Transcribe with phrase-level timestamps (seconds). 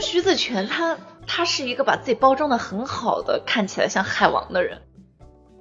[0.00, 4.82] 徐子泉，他他是一个把自己包装的很好的，看起来像海王的人。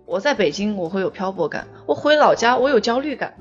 [0.05, 3.35] 我在北京我会有漂泊感，我回老家我有焦虑感。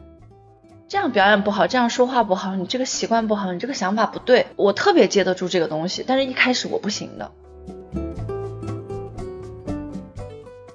[0.88, 7.33] 这样表演不好，这样说话不好，你这个习惯不好，你这个想法不对，我特别接得住这个东西，但是一开始我不行的。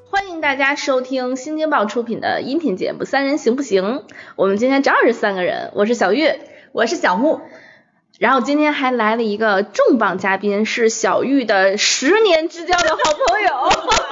[0.10, 3.84] 欢迎大家收听新京报出品的音频节目《三人行不行》。
[4.36, 6.30] 我们今天正好是三个人，我是小玉，
[6.74, 7.40] 我是小木，
[8.22, 12.98] 然后今天还来了一个重磅嘉宾，是小玉的十年之交的好
[13.28, 13.50] 朋友，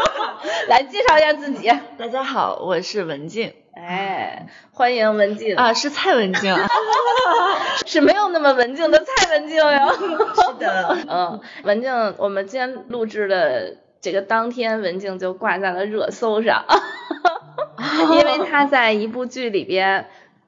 [0.67, 1.71] 来介绍一下自己。
[1.95, 3.53] 大家好，我是文静。
[3.75, 6.57] 哎，欢迎文静啊，是蔡文静，
[7.85, 9.93] 是没有那么文静的蔡文静哟。
[9.93, 16.65] 是的， 嗯，文静，我们今天录制的这个当天，文静就挂在了热搜上，
[18.09, 20.01] 因为她在一部剧里边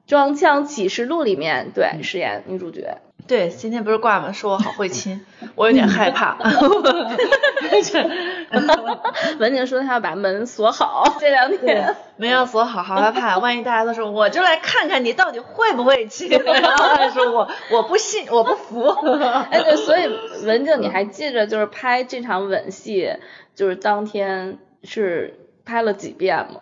[0.10, 2.98] 《装腔启示录》里面对饰演女主角。
[3.26, 4.32] 对，今天不是挂吗？
[4.32, 6.36] 说我好会亲， 我有点害怕。
[9.38, 13.38] 文静说她要把门锁好，这两天门要锁好，好害怕。
[13.40, 16.28] 万一大家都说，我就来看看你到底会不会亲。
[16.28, 18.88] 然后他说我我不信，我不服。
[19.50, 20.06] 哎，对，所以
[20.44, 23.14] 文静，你还记着就是拍这场吻戏，
[23.54, 26.60] 就是当天是拍了几遍吗？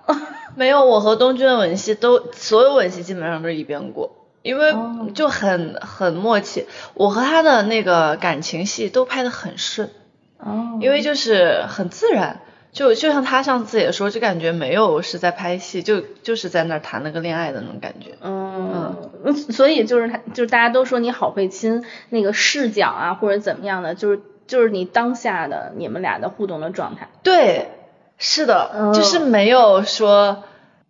[0.54, 4.19] 没有，我和东君的吻戏都所有吻戏基本上都是一遍过。
[4.42, 4.74] 因为
[5.14, 9.90] 就很很默契，我和他的那个感情戏都拍得很顺，
[10.38, 12.40] 哦，因为就是很自然，
[12.72, 18.96] 就就像他上次也说，就感觉没有是在拍戏，就就是在那儿谈了个恋爱的那种感觉，嗯。
[19.22, 27.68] 嗯，所以就是他就是大家都说你好会亲，那个视角啊或者怎么样的，就是就是你当下的你们俩的互动的状态，对，
[28.16, 30.44] 是的，就是没有说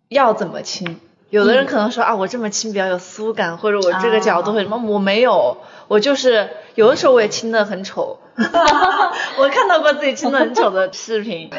[0.07, 1.01] 要怎么亲。
[1.31, 4.77] 有的人可能说啊，我这么亲比较有酥感，或者我这个角度会什么？
[4.85, 5.57] 我没有，
[5.87, 8.19] 我就是有的时候我也亲的很丑，
[9.39, 11.49] 我看到过自己亲的很丑的视频。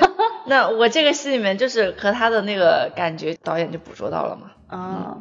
[0.45, 4.51] 那我这个戏里面就是和他的那个感觉，导演就捕捉到了嘛。
[4.69, 5.17] 啊，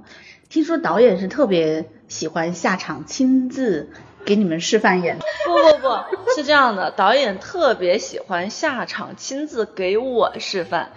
[0.49, 3.91] 听说导演是特别喜欢下场亲自
[4.25, 5.17] 给你们示范演。
[5.45, 5.87] 不不
[6.25, 10.89] 不是这样的，导演特别喜欢下场亲自给我示范，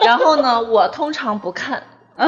[0.00, 1.82] 然后呢，我通常不看。
[2.16, 2.26] 啊！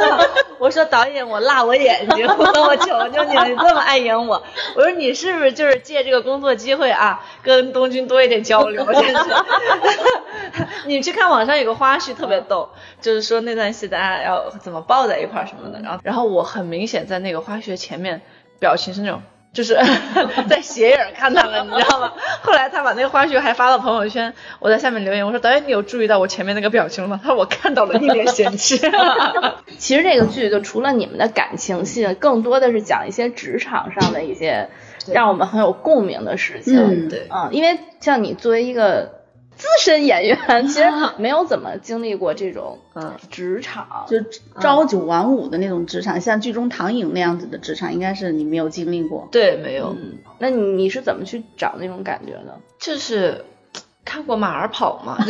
[0.58, 4.42] 我说导演，我辣我眼睛， 我求求你了，你这么爱演我，
[4.74, 8.86] 我说你是不是就是借这个工作机会啊，跟东君多一点交流？
[10.86, 18.22] 你去看网上有个花絮特别逗，就是说那段戏大家要怎么抱在一块什么的，然后然后我很明显在那个花絮前面
[18.58, 19.22] 表情是那种。
[19.52, 19.76] 就是
[20.48, 22.12] 在斜眼看他们，你知道吗？
[22.42, 27.20] 后来他把那个花絮还发到朋友圈，我在下面留言，我说导演，你有注意到我前面那个表情了吗？
[27.22, 28.78] 他说我看到了，一脸嫌弃。
[29.78, 34.68] 其实这个剧就除了你们的感情戏，更多的是讲一些职场上的一些
[35.12, 36.76] 让我们很有共鸣的事情。
[36.76, 39.17] 嗯，对，嗯，因为像你作为一个。
[39.58, 40.38] 资深演员
[40.68, 40.84] 其实
[41.18, 44.16] 没有怎么经历过这种嗯职场，就
[44.60, 49.28] 朝九晚五的那种职场，像剧中唐颖那样子的职场，应该是你没有经历过。
[49.32, 49.96] 对，没有。
[50.38, 52.60] 那你你是怎么去找那种感觉的？
[52.78, 53.44] 就是
[54.04, 55.18] 看过马儿跑嘛。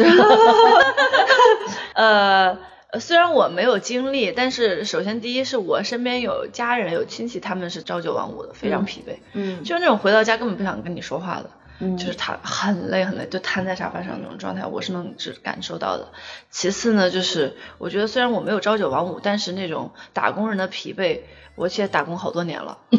[1.95, 2.59] 呃，
[3.01, 9.17] 虽然我没有经历，但是首先第一是我身边有家人有亲戚，他们是朝九晚五的，非常疲惫。
[9.33, 11.51] 嗯，就是那种回到家根本不想跟你说话的。
[11.97, 16.09] 就是他很累很累，就瘫在沙发上那种状态，我是能只感受到的。
[16.51, 21.21] 其次呢，就是我觉得虽然我没有朝九晚五，但是那种打工人的疲惫，
[21.55, 22.79] 我其实打工好多年了。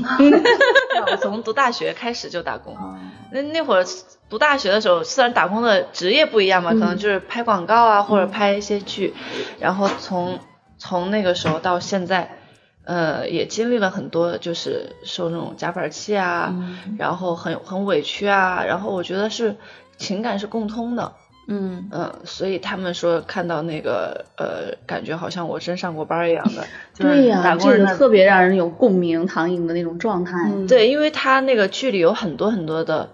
[1.11, 2.77] 我从读大学开始就打工，
[3.31, 3.85] 那那会儿
[4.29, 9.13] 读大学的时候，虽然打工的职业不一样嘛，可能就是拍广告啊，或者拍一些剧，
[9.59, 10.39] 然后从
[10.77, 12.38] 从那个时候到现在。
[12.89, 16.55] 呃，也经历了很多，就是受那种夹板气啊，
[16.97, 19.55] 然后很很委屈啊，然后我觉得是
[19.97, 21.13] 情感是共通的，
[21.47, 21.87] 嗯。
[21.91, 26.63] 嗯，所以他们说看到那个呃，感觉好像我真上过班一样的，
[26.97, 30.33] 对呀，这个特别让人有共鸣，唐颖的那种状态，
[30.67, 33.11] 对，因为他那个剧里有很多很多的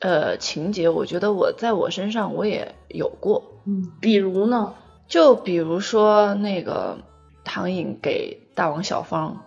[0.00, 4.72] 呃情节，我觉得我在我身上我也有过，嗯，比如呢，
[5.08, 6.96] 就比如说那个
[7.44, 8.38] 唐颖给。
[8.52, 9.42] 大王小芳，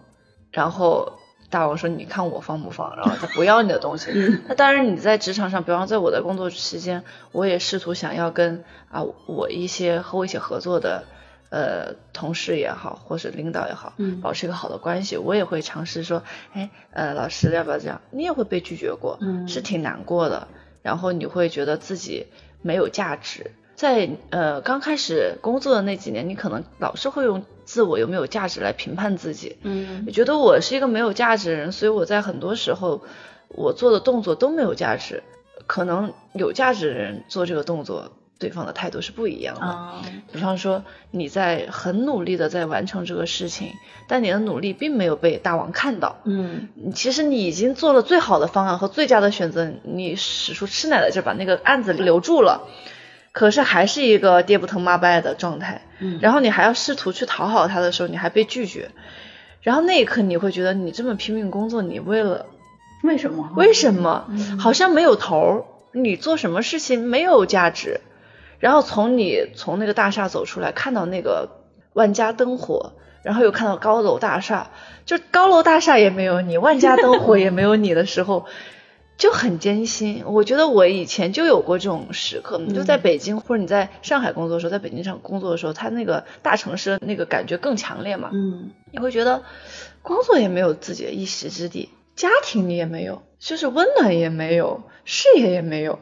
[0.49, 1.19] 然后
[1.51, 4.09] 大王说：“你看我放不放？”然后他不要你的东西。
[4.49, 11.03] 那当然，你在职场上，比方在我的工作期间，我也试图想要跟啊我一些和我一起合作的
[11.51, 15.17] 呃同事也好，或是领导也好，保持一个好的关系。
[15.17, 16.23] 我也会尝试说
[16.53, 20.47] ：“哎，呃，老师要不要这样？”你也会被拒绝过，是挺难过的。
[20.81, 22.25] 然后你会觉得自己
[22.63, 23.51] 没有价值。
[23.75, 33.03] 在呃刚开始工作的那几年，你可能老是会用自我有没有价值来评判自己，嗯，你觉得我是一个没有价值的人，所以我在很多时候
[33.49, 35.23] 我做的动作都没有价值，
[35.67, 39.61] 可能有价值的人做这个动作，对方的态度是不一样的。
[39.61, 43.69] 啊，比方说你在很努力的在完成这个事情，
[44.07, 46.17] 但你的努力并没有被大王看到。
[46.25, 46.69] 嗯。
[46.93, 52.67] 其实你已经做了最好的方案和最佳的选择，你使出吃奶的劲儿把那个案子留住了，
[53.33, 55.81] 可是还是一个爹不疼妈不爱的状态。
[55.99, 58.91] 嗯然后你还要试图去讨好他的时候，你还被拒绝，
[59.61, 62.45] 然后那一刻你会觉得你这么拼命工作，你为了
[63.03, 63.51] 为什么？
[63.57, 64.27] 为什么？
[64.29, 67.99] 嗯好像没有头儿，你做什么事情没有价值。
[68.59, 71.49] 然后从你从那个大厦走出来，看到那个
[71.93, 72.93] 万家灯火，
[73.23, 74.69] 然后又看到高楼大厦，
[75.05, 78.45] 就高楼大厦也没有你，万家灯火也没有你的时候，
[79.17, 80.23] 就很艰辛。
[80.25, 88.31] 我觉得我以前就有过这种时刻，你就在北京或者你在上海工作的时候，在北京上工作的时候，他那个大城市的那个感觉更强烈嘛。
[88.33, 89.43] 嗯你会觉得
[90.01, 95.99] 工作也没有自己的一席之地，家庭你也没有，就是温暖也没有，事业也没有，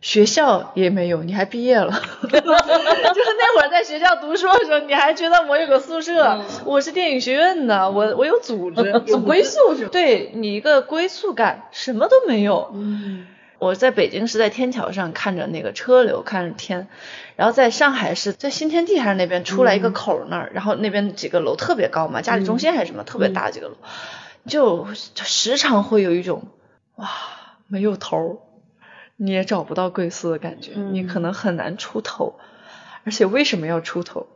[0.00, 1.90] 学校也没有，你还毕业了。
[2.22, 9.90] 就是那会儿在学校读书的时候，你还觉得我有个宿舍，我是电影学院的，我我有组织，有归宿是吧？
[9.90, 12.70] 对你一个归宿感，什么都没有。
[12.74, 13.26] 嗯
[13.58, 16.88] 我在北京是在天桥上看着那个车流，看着天，
[17.36, 23.74] 然后在上海是在新天地还是那边出来一个口那儿，然后那边几个楼特别高嘛，嘉里中心还是什么、特别大几个楼，
[24.46, 26.42] 就就时常会有一种
[26.96, 27.08] 哇
[27.68, 28.38] 没有头儿，
[29.16, 32.38] 你也找不到归宿的感觉，你可能很难出头，
[33.04, 34.26] 而且为什么要出头？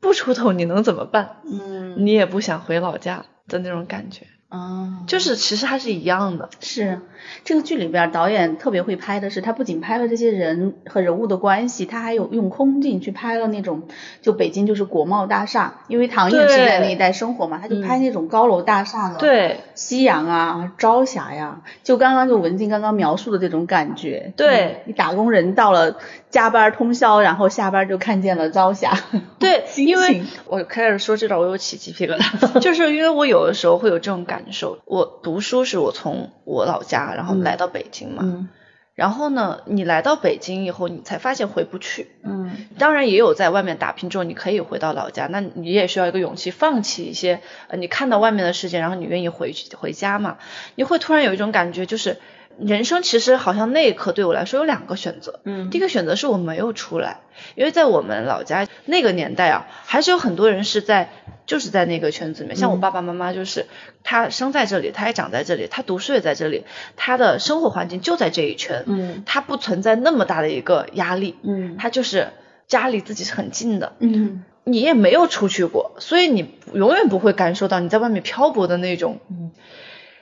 [0.00, 1.36] 不出头你能怎么办？
[1.44, 6.48] 嗯你也不想回老家的那种感觉，啊，就是其实还是一样的。
[6.60, 7.00] 是
[7.44, 13.82] 这个剧里边导演特别会拍的是，他不仅拍了这些人和人物的关系，他还有用空镜去拍了那种，
[14.22, 25.96] 就北京就是国贸大厦，因为唐嫣是在那一带生活嘛，他就拍那种高楼大厦的，，对，夕阳啊，朝霞呀，就刚刚就文静刚刚描述的这种感觉，对嗯你打工人到了
[26.30, 28.92] 加班通宵，然后下班就看见了朝霞，
[29.38, 34.78] 对， 因为我开始说这段，我有起鸡皮疙瘩， 就是因为我有的时候会有这种感受。
[34.84, 38.48] 我读书是我从我老家，然后来到北京嘛，嗯
[38.94, 42.12] 然后呢，你来到北京以后，你才发现回不去。
[42.22, 50.38] 嗯当然也有在外面打拼之后，你可以回到老家，那你也需要一个勇气，放弃一些呃你看到外面的世界，然后你愿意回去回家嘛。
[50.76, 52.18] 你会突然有一种感觉，就是
[52.58, 55.40] 人生其实好像那一刻对我来说有两个选择。
[55.44, 57.20] 嗯第一个选择是我没有出来，
[57.54, 61.10] 因为在我们老家那个年代啊，还是有很多人是在
[61.46, 63.66] 就是在那个圈子里面，像我爸爸妈妈就是
[64.02, 66.64] 他生在这里，他也长在这里，他读书也在这里，
[66.96, 72.28] 他的生活环境就在这一圈，嗯他不存在那么大的一个压力，嗯他就是
[72.66, 79.18] 家离自己是很近的，嗯你也没有出去过，所以你永远不会感受到你在外面漂泊的那种。
[79.28, 79.50] 嗯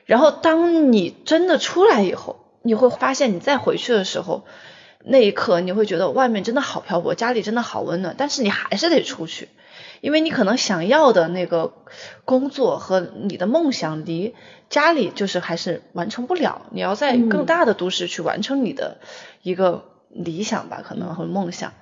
[0.05, 4.45] 然后当你真的出来以后，你会发现你再回去的时候，
[5.05, 9.49] 那一刻你会觉得外面真的好漂泊，家里真的好温暖，但是你还是得出去，
[10.01, 11.73] 因为你可能想要的那个
[12.25, 14.35] 工作和你的梦想离
[14.69, 18.99] 家里就是还是完成不了，你要在更大的都市去完成你的
[19.43, 21.73] 一个理想吧，可能和梦想。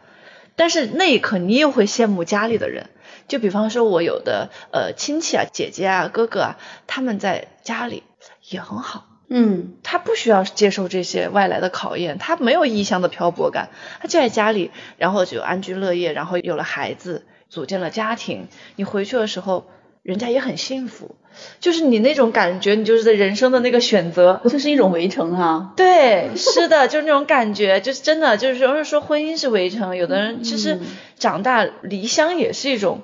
[0.57, 2.91] 但是那一刻你也会羡慕家里的人，
[3.29, 8.03] 就比方说我有的呃亲戚啊、姐姐啊、哥哥啊，他们在家里
[8.49, 9.75] 也很好，嗯。
[9.83, 13.71] 他不需要接受这些外来的考验，他没有异乡的漂泊感，
[14.01, 18.47] 他就在家里，然后就安居乐业，然后有了孩子，组建了家庭。
[18.77, 19.67] 你回去的时候，
[20.03, 21.17] 人家也很幸福，
[21.59, 24.41] 就是你那种感觉，你就是在人生的那个选择。
[24.45, 30.87] 这是一种围城啊，对，是的，就是那种感觉，就是真的，就是有人说婚姻是围城，有的人其实嗯
[31.19, 33.03] 长大离乡也是一种，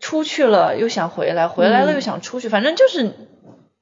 [0.00, 3.14] 出去了又想回来，回来了又想出去，反正就是，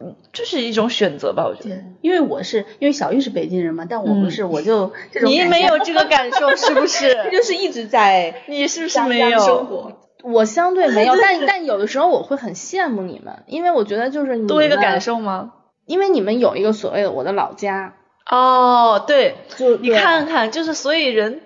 [0.01, 1.83] 嗯就是一种选择吧，我觉得。
[2.03, 7.17] 因为我是因为小玉是北京人嘛，但我不是，我就这种嗯你没有这个感受是不是？
[7.31, 10.01] 就是一直在你是不是没有生活？
[10.25, 15.53] 我相对没有， 但但有的时候我会很羡慕你们，因为我觉得就是你们多一个感，受吗？
[15.87, 17.95] 因为你们有一个所谓的我的老家，
[18.31, 21.43] 哦，对，就你看，看，就是所以人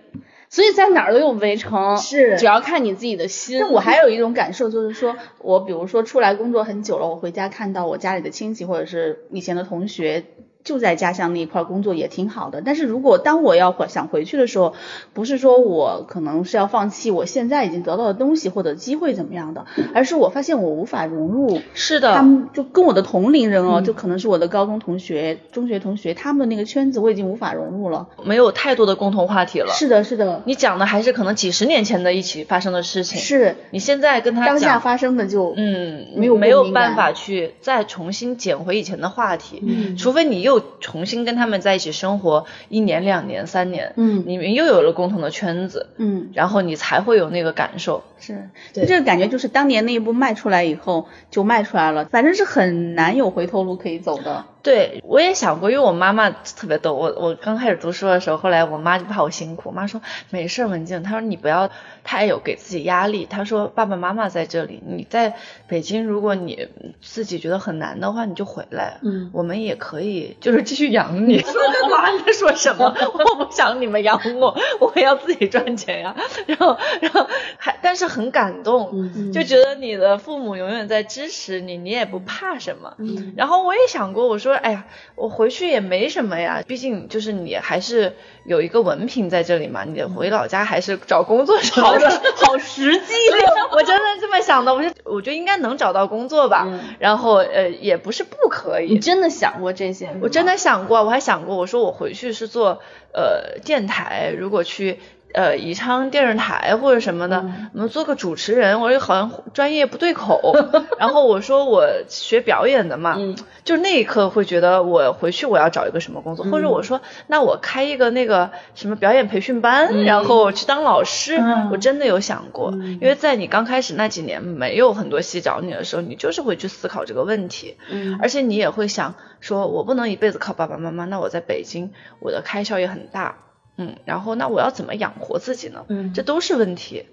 [0.50, 3.58] 所以在哪儿都有围城，是只要看你自己的心。
[3.58, 10.24] 那我还有一种感受，就是说我比如说出来工作很久了，我回家看到我家里的亲戚或者是以前的同学。
[10.64, 14.74] 就在家乡那一块工作也挺好的，但是如果当我要回想回去的时候，
[15.14, 23.84] 不是说我可能是要放弃我现在已经得到的东西或者机会怎么样的，而是我发现我无法融入是的，他们就跟我的同龄人哦，嗯。
[23.84, 28.08] 就可能是我的高中同学、中学同学，他们的那个圈子我已经无法融入了。
[28.22, 29.72] 没有太多的共同话题了。
[29.72, 33.18] 是的，是的，你讲的还是可能几十年前的一起发生的事情。
[33.18, 33.56] 是。
[33.70, 39.96] 你现在跟他当下，发生的就嗯，没有没有办法去再重新捡回以前的话题，嗯。
[39.96, 48.02] 除非你又重新跟他们在一起生活一年、两年、三年，嗯你们又有了共同的圈子，嗯，然后你才会有那个感受。
[48.18, 54.46] 是，对这个感觉就是当年那一步迈出来以后就迈出来了，反正是很难有回头路可以走的。
[54.62, 56.92] 对，我也想过，因为我妈妈特别逗。
[56.94, 60.00] 我我刚开始读书的时候，后来我妈就怕我辛苦，我妈说
[60.30, 61.70] 没事，文静，她说你不要
[62.04, 63.24] 太有给自己压力。
[63.24, 65.36] 她说爸爸妈妈在这里，你在
[65.68, 66.68] 北京，如果你
[67.00, 71.40] 自己觉得很难的话，你就回来，嗯我们也可以就是继续养你。
[71.40, 72.94] 我妈，你在说什么？
[73.14, 76.14] 我不想你们养我，我要自己赚钱呀。
[76.46, 77.26] 然后然后
[77.58, 82.94] 还但是很感动，嗯就觉得你的父母永远在支持你，你也不怕什么。
[82.98, 93.14] 嗯然后我也想过，我说，哎呀，我回去也没什么呀，毕竟就是你还是有一个文凭在这里嘛，你回老家还是找工作是好的，好实际。
[93.72, 98.98] 我真的这么想的，我就我觉得应该能找到工作吧，嗯然后呃也不是不可以你。
[98.98, 100.10] 真的想过这些？
[100.20, 102.80] 我真的想过，我还想过，我说我回去是做
[103.12, 104.98] 呃电台，如果去
[105.34, 107.44] 呃宜昌电视台或者什么的，
[107.74, 110.54] 我们做个主持人，我说好像专业不对口。
[110.98, 121.68] 然后我说我学表演的嘛，嗯就是那一刻会觉得我回去我要找一个什么工作，或者我说那我开一个那个什么表演培训班，然后去当老师，嗯。
[121.70, 128.18] 我真的有想过，因为在你刚开始那几年没有很多戏找你的时候，你就是会去思考这个问题，嗯。
[128.22, 133.36] 而且你也会想说，我不能一辈子靠爸爸妈妈，那我在北京，我的开销也很大，
[133.78, 135.86] 嗯，然后那我要怎么养活自己呢？
[135.88, 137.06] 嗯这都是问题。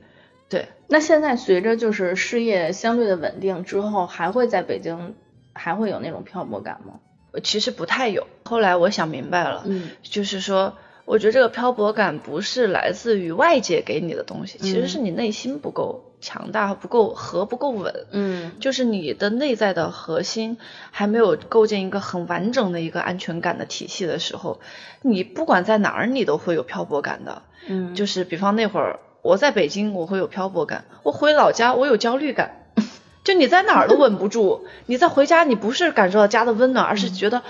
[0.49, 5.15] 对，那现在随着就是事业相对的稳定之后，还会在北京
[5.53, 6.99] 还会有那种漂泊感吗？
[7.31, 8.27] 我其实不太有。
[8.43, 17.93] 后来我想明白了，嗯就是说，我觉得这个漂泊感不是来自于外界给你的东西，其实是你内心不够强大，不够和不够稳。
[18.11, 20.57] 嗯就是你的内在的核心
[20.91, 24.59] 还没有构建一个很完整的一个安全感的体系的时候，
[25.01, 27.43] 你不管在哪儿，你都会有漂泊感的。
[27.67, 32.65] 嗯就是比方那会儿我在北京，我会有漂泊感；我回老家，我有焦虑感。
[33.23, 37.41] 就你在哪儿都稳不住，你在回家，你不是感受到家的温暖，而是觉得，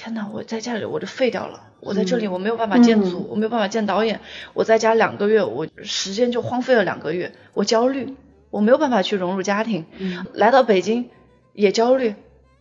[0.00, 4.20] 天哪，我在家里我就废掉了，我在这里我没有办法见组，我没有办法见导演，
[4.54, 8.14] 我在家两个月，我时间就荒废了两个月，我焦虑，
[8.50, 9.86] 我没有办法去融入家庭，
[10.34, 11.10] 来到北京
[11.52, 12.14] 也焦虑，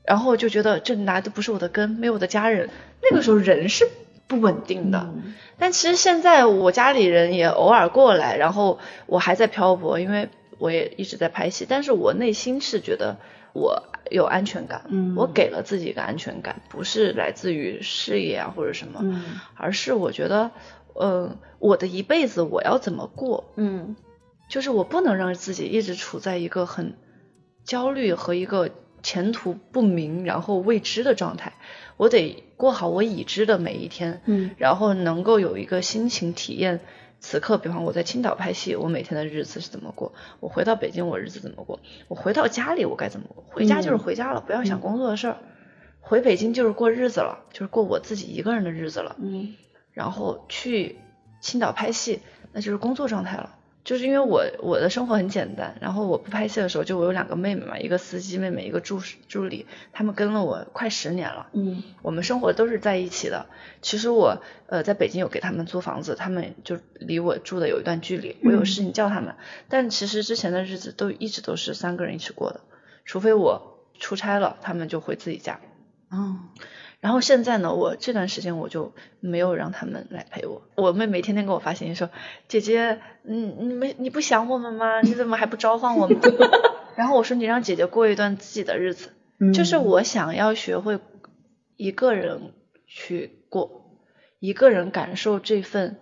[0.04, 2.72] 然后就觉得这来的不是我的根，没有我的家人，
[3.04, 3.88] 那个时候人是
[4.26, 5.08] 不稳定的。
[5.60, 13.18] 但其实现在我家里人也偶尔过来，然后我还在漂泊，因为我也一直在拍戏，但是我内心是觉得
[13.54, 15.16] 我有安全感，嗯。
[15.16, 19.24] 我给了自己一个安全感，不是来自于事业啊或者什么，嗯
[19.56, 20.52] 而是我觉得，
[21.00, 23.96] 嗯、我的一辈子我要怎么过，嗯。
[24.50, 26.96] 就是我不能让自己一直处在一个很
[27.66, 28.70] 焦虑和一个
[29.04, 31.54] 前途不明然后未知的状态，
[31.98, 34.52] 我得过好我已知的每一天，嗯。
[34.58, 36.80] 然后能够有一个心情体验。
[37.20, 40.14] 此刻，比方我在青岛拍戏，我每天的日子是怎么过？
[40.40, 41.80] 我回到北京，我日子怎么过？
[42.08, 43.44] 我回到家里，我该怎么过？
[43.50, 45.38] 回家就是回家了，不要想工作的事儿。
[46.00, 49.16] 回北京就是过日子了，就是过我自己一个人的日子了。
[49.20, 49.56] 嗯
[49.92, 51.00] 然后去
[51.42, 52.22] 青岛拍戏，
[52.54, 53.57] 那就是工作状态了。
[53.88, 63.46] 就是因为我我的生活很简单，然后我不拍戏的时候，就我有两个妹妹嘛，一个司机妹妹，一个助助理，他们跟了我快十年了，嗯我们生活都是在一起的。
[63.82, 69.36] 其实我呃在北京有给他们租房子，他们就离我住的有一段距离，我有事情叫他们，
[69.70, 72.60] 但其实之前的日子都一直都是三个人一起过的，
[73.06, 75.62] 除非我出差了，他们就回自己家。
[76.10, 76.40] 哦
[77.00, 80.64] 然后现在呢，我这段时间我就没有让他们来陪我。
[80.76, 82.10] 我妹妹天天给我发信息说
[82.50, 85.02] ：“姐姐，嗯，你没你不想我们吗？
[85.02, 86.20] 你怎么还不召唤我们？”
[86.98, 91.00] 然后我说：“你让姐姐过一段自己的日子。”嗯就是我想要学会
[91.76, 92.54] 一个人
[92.88, 93.92] 去过，
[94.40, 95.98] 一个人感受这份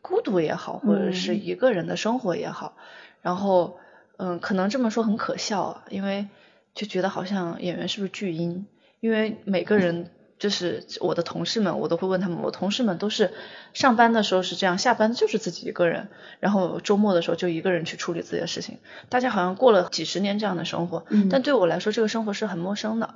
[0.00, 2.78] 孤独也好，或者是嗯一个人的生活也好。
[3.20, 3.78] 然后，
[4.16, 6.28] 嗯，可能这么说很可笑啊，因为
[6.72, 8.66] 就觉得好像演员是不是巨婴？
[9.00, 13.32] 因为每个人就是我的同事们，我都会问他们，我同事们都是
[13.74, 16.08] 上班的时候是这样，下班就是自己一个人，
[16.40, 18.78] 然后周末的时候就一个人去处理自己的事情。
[19.10, 23.14] 大家好像过了几十年这样的生活，嗯但对我来说，这个生活是很陌生的。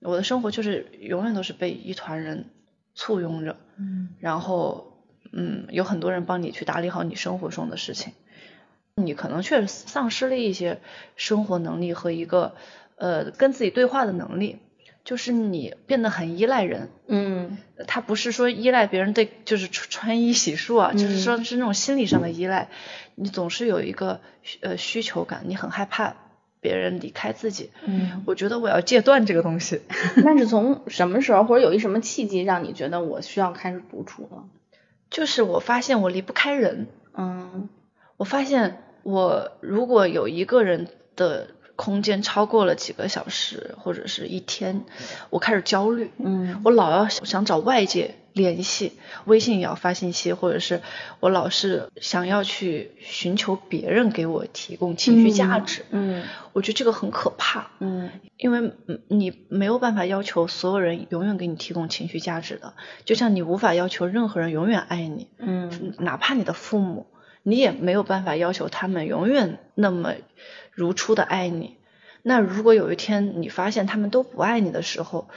[0.00, 2.46] 我的生活就是永远都是被一团人
[2.94, 8.12] 簇拥着，嗯然后嗯，有很多人帮你去打理好你生活中的事情，
[8.96, 10.80] 你可能确实丧失了一些
[11.14, 12.56] 生活能力和一个
[12.96, 14.58] 呃跟自己对话的能力，
[15.04, 16.90] 就是你变得很依赖人。
[17.06, 22.68] 嗯他不是说依赖别人对，就是穿穿衣洗漱啊，就是说是那种心理上的依赖。
[23.14, 24.20] 你总是有一个
[24.60, 26.16] 呃需求感，你很害怕
[26.60, 27.70] 别人离开自己。
[27.84, 29.80] 嗯，我觉得我要戒断这个东西。
[30.24, 34.44] 那是从什么时候或者有一什么契机让你觉得我需要开始独处了？
[35.10, 36.86] 就是我发现我离不开人。
[37.14, 37.68] 嗯，
[38.16, 41.48] 我发现我如果有一个人的
[41.80, 44.84] 空间超过了几个小时或者是一天，
[45.30, 46.10] 我开始焦虑。
[46.18, 48.92] 嗯，我老要想找外界联系，
[49.24, 50.82] 微信也要发信息，或者是
[51.20, 55.86] 我老是想要去寻求别人给我提供情绪价值。
[55.90, 56.22] 嗯
[56.52, 57.70] 我觉得这个很可怕。
[57.78, 62.74] 嗯因为嗯你没有办法要求所有人永远给你提供情绪价值的，
[63.06, 67.06] 就像你无法要求任何人永远爱你，嗯哪怕你的父母，
[67.42, 70.12] 你也没有办法要求他们永远那么
[70.80, 71.76] 如初的爱你。
[72.22, 75.28] 那如果有一天你发现他们都不爱你的时候，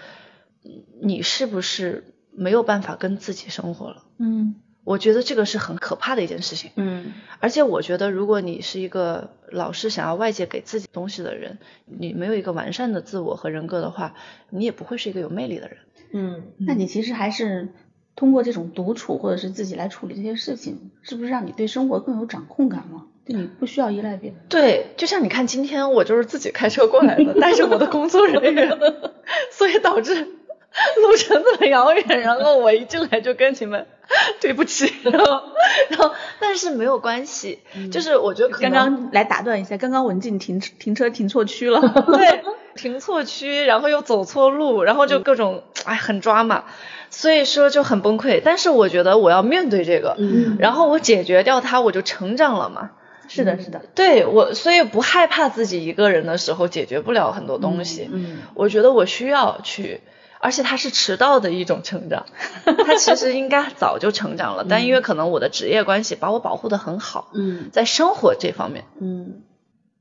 [1.01, 4.03] 你是不是没有办法跟自己生活了？
[4.19, 6.71] 嗯我觉得这个是很可怕的一件事情。
[6.75, 14.13] 嗯而且我觉得，如果你是一个老是想要外界给自己东西的人，你没有一个完善的自我和人格的话，
[14.49, 15.77] 你也不会是一个有魅力的人。
[16.11, 17.73] 嗯那你其实还是
[18.15, 23.07] 通过这种独处或者是自己来处理这些事情，是不是让你对生活更有掌控感了？
[23.25, 24.39] 就你不需要依赖别人。
[24.49, 28.77] 对，就像你看，今天我就是自己开车过来的，带着我的工作人员，
[29.51, 33.85] 所以导致路程这么遥远，然后我一进来就跟你们
[34.41, 35.41] 对不起，然后
[35.89, 37.59] 然后但是没有关系，
[37.91, 41.79] 就是我觉得刚刚来打断一下，刚刚文静停停车停错区了。
[42.07, 42.43] 对，
[42.75, 46.65] 停错区，然后又走错路，然后就各种哎很抓嘛，
[47.09, 48.41] 所以说就很崩溃。
[48.43, 52.91] 但是我觉得我要面对这个，嗯然后我解决掉它，我就成长了嘛。
[53.27, 53.81] 是的，是的。
[53.95, 58.09] 对我，所以不害怕自己一个人的时候解决不了很多东西。
[58.11, 60.01] 嗯我觉得我需要去，
[60.39, 62.25] 而且它是迟到的一种成长，
[62.85, 67.69] 它其实应该早就成长了，但因为可能我的职业关系把我保护的很好，嗯。
[67.71, 69.41] 在生活这方面，嗯。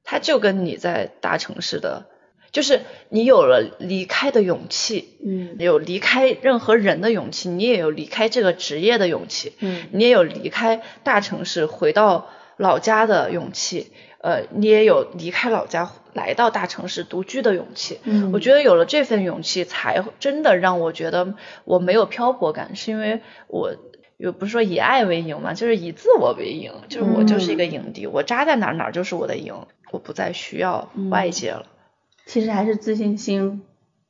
[0.04, 2.06] 它就跟你在大城市的，
[2.50, 5.56] 就是你有了离开的勇气，嗯。
[5.58, 9.84] 有离开任何人的勇气，你也有离开这个职业的勇气，嗯。
[9.92, 12.28] 你也有离开大城市回到
[12.62, 17.98] 老家的勇气，呃，你也有离开老家来到大城市独居的勇气。
[18.04, 23.74] 嗯我觉得有了这份勇气，才真的让我觉得我没有漂泊感，是因为我。
[24.18, 29.52] 又不是说以爱为营嘛，就是以自我为营，就是我就是一个营地，我扎在哪儿哪儿就是我的营，
[29.90, 31.66] 我不再需要外界了。
[32.24, 33.62] 其实还是自信心。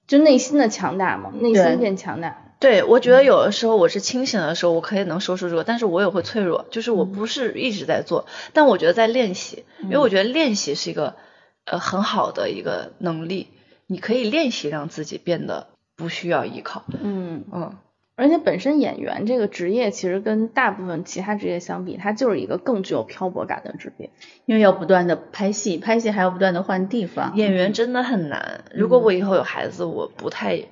[0.07, 2.52] 就内心的强大嘛，内心变强大。
[2.63, 11.17] 对，我觉得有的时候我是清醒的时候，我可以能说出这个，但是我也会脆弱，就是我不是一直在做，但我觉得在练习，因为我觉得练习是一个
[11.65, 13.49] 呃很好的一个能力，
[13.89, 17.77] 你可以练习让自己变得不需要依靠，嗯，嗯，
[18.15, 24.11] 而且本身演员这个职业其实跟大部分其他职业相比，它就是一个更具有漂泊感的职业。
[24.47, 27.37] 因为要不断的拍戏，拍戏还要不断的换地方。
[27.37, 28.63] 演员真的很难。
[28.73, 30.65] 如果我以后有孩子，我不太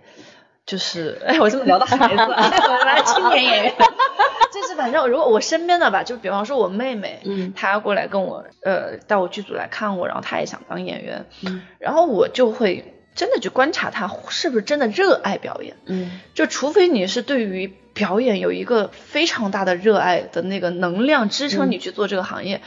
[0.71, 3.75] 就是，哎，我这么聊到孩子，我来青年演员，
[4.55, 7.53] 就是反正如果我身边的吧，就比方说我妹妹，嗯。
[7.57, 11.63] 她过来跟我呃到我剧组来看我，然后她也想当演员，嗯。
[11.81, 16.21] 然后我就会真的去观察她是不是真的热爱表演，嗯。
[16.35, 22.61] 就除非你是对于表演有一个非常大的热爱的那个能量支撑你去做这个行业。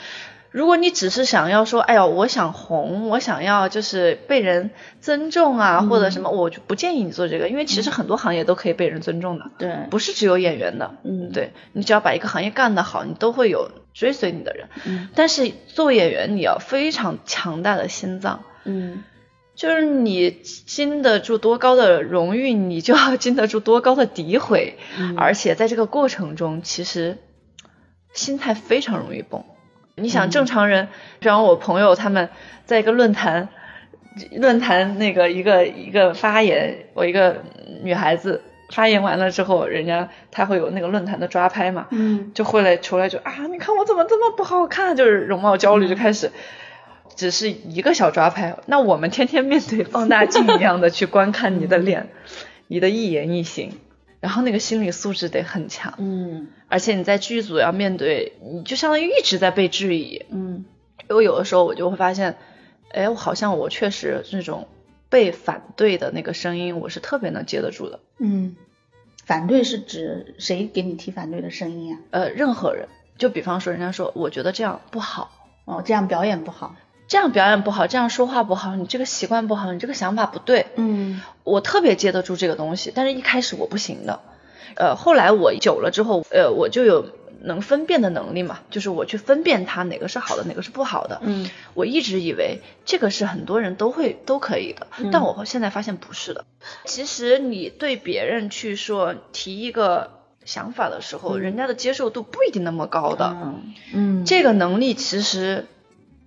[0.54, 4.70] 如果你只是想要说，哎呀，我想红，我想要就是被人
[5.02, 10.96] 尊重啊，或者什么，我就不建议你做这个，因为其实很多行业都可以被人尊重的，对，不是只有演员的。
[11.04, 11.32] 嗯。
[11.32, 14.70] 对你只要把一个行业干得好，你都会有追随你的人。
[14.86, 15.10] 嗯。
[15.16, 19.04] 但是作为演员，你要非常强大的心脏，嗯。
[19.56, 25.16] 就是你经得住多高的荣誉，你就要经得住多高的诋毁，嗯。
[25.18, 27.18] 而且在这个过程中，其实
[28.14, 29.44] 心态非常容易崩。
[29.96, 30.88] 你想，正常人，
[31.20, 32.30] 比方我朋友他们
[32.66, 33.50] 在一个论坛，
[34.32, 37.44] 论坛那个一个一个发言，我一个
[37.84, 42.32] 女孩子发言完了之后，人家他会有那个论坛的抓拍嘛，嗯。
[42.34, 46.32] 就会来出来就啊，你看我怎么这么不好看，就是容貌焦虑就开始，
[47.16, 52.10] 只是一个小抓拍，那我们天天面对放大镜一样的去观看你的脸，
[52.68, 53.78] 你的一言一行，
[54.20, 60.66] 然后那个心理素质得很强，嗯而且你在剧组要面对，你就相当于一直在被质疑，嗯
[61.08, 62.36] 我有的时候我就会发现，
[62.92, 64.68] 哎，我好像我确实这种
[65.08, 68.56] 被反对的那个声音，我是特别能接得住的，嗯，
[69.24, 72.88] 反对是指谁给你提反对的声音啊、呃，任何人，
[73.20, 75.30] 就比方说人家说我觉得这样不好。
[75.66, 76.76] 哦，这样表演不好。
[77.08, 80.66] 这样表演不好，这样说话不好，你这个习惯不好，你这个想法不对。
[80.78, 84.22] 嗯我特别接得住这个东西，但是一开始我不行的。
[84.76, 87.06] 呃，后来我久了之后，呃，我就有
[87.42, 91.20] 能分辨的能力嘛，就是我去分辨它哪个是好的，哪个是不好的。
[91.24, 96.46] 嗯我一直以为这个是很多人都会都可以的，嗯但我现在发现不是的。
[96.86, 103.36] 其实你对别人去说提一个想法的时候，人家的接受度不一定那么高的。
[103.44, 105.66] 嗯嗯这个能力其实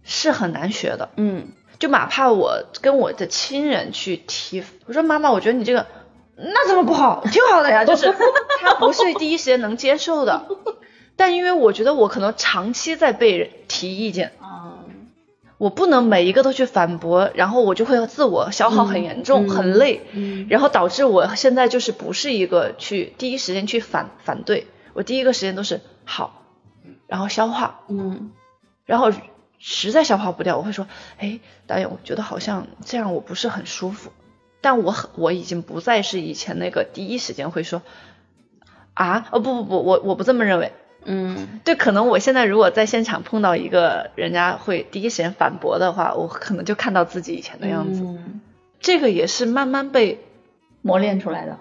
[0.04, 1.08] 是很难学的。
[1.16, 5.86] 嗯就哪怕我跟我的亲人去提，我说妈妈，我觉得你这个
[6.36, 8.14] 那怎么不好，挺好的呀，就是
[8.60, 10.46] 他不是第一时间能接受的。
[11.16, 14.84] 但因为我觉得我可能长期在被人提意见，啊
[15.56, 20.46] 我不能每一个都去反驳，然后我就会自我消耗很严重，嗯很累，嗯。
[20.50, 26.42] 然后导致我现在就是不是一个去第一时间去反反对，我第一个时间都是好，
[27.06, 28.32] 然后消化，嗯。
[28.84, 29.10] 然后
[29.58, 34.10] 实在消化不掉，我会说，哎，导演，我觉得好像这样我不是很舒服，
[34.66, 37.82] 但我很我已经不再是以前那个第一时间会说，
[38.94, 40.72] 啊，哦不不不，我我不这么认为，
[41.04, 48.40] 嗯对，可能我现在如果在现场碰到一个人家会第一时间反驳的话，我可能就看到自己以前的样子，嗯
[48.80, 50.18] 这个也是慢慢被
[50.82, 51.58] 磨练出来的。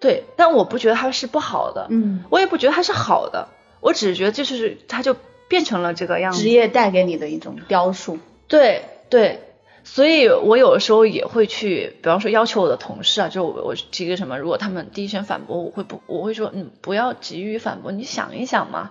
[0.00, 3.48] 对，但我不觉得它是不好的，嗯，我也不觉得它是好的，
[3.80, 5.14] 我只是觉得这就是它就
[5.46, 8.18] 变成了这个样子，职业带给你的一种雕塑。
[8.48, 9.40] 对对，
[9.88, 18.90] 所以我有的时候也会去，比方说要求我的同事啊，就我我提个什么，如果他们第一时间反驳，我会不我会说，嗯，不要急于反驳，你想一想嘛。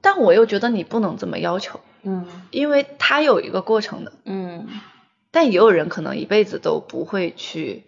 [0.00, 4.12] 但我又觉得你不能这么要求，嗯因为他有一个过程的。
[4.24, 4.68] 嗯
[5.32, 7.82] 但也有人可能一辈子都不会去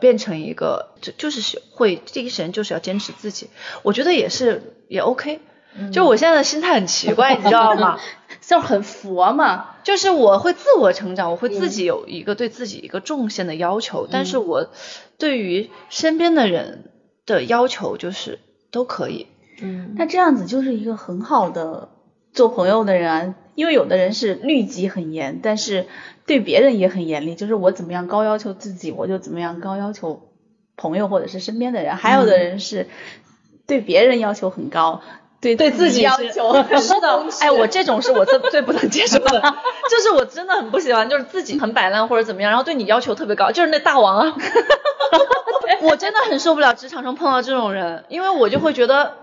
[0.00, 3.50] 变成一个，就就是喜会第一时间就是要坚持自己，
[3.82, 5.40] 我觉得也是也 OK。
[5.92, 7.98] 就我现在的心态很奇怪，你知道吗？
[8.40, 9.70] 就是很佛嘛。
[9.82, 14.70] 就是我会自我成长，我会自己有一个对自己一个重线的要求，但是我
[15.18, 16.90] 对于身边的人
[17.26, 18.38] 的要求就是
[18.70, 19.26] 都可以。
[19.60, 21.90] 嗯，那这样子就是一个很好的
[22.32, 25.86] 做朋友的人啊，因为有的人是律己很严，但是
[26.26, 30.30] 对别人也很严厉，就是我怎么样高要求自己，我就怎么样高要求
[30.76, 31.96] 朋友或者是身边的人。
[31.96, 32.88] 还有的人是
[33.66, 35.02] 对别人要求很高，
[35.44, 36.54] 对对自己要是求。
[36.78, 39.40] 是 的，哎，我这种是我最最不能接受的，
[39.90, 44.34] 就是我真的很不喜欢，就是自己很摆烂或者怎么样，然后对你要求特别高，就是那大王啊，
[45.82, 49.14] 我真的很受不了职场上碰到这种人，因为我就会觉得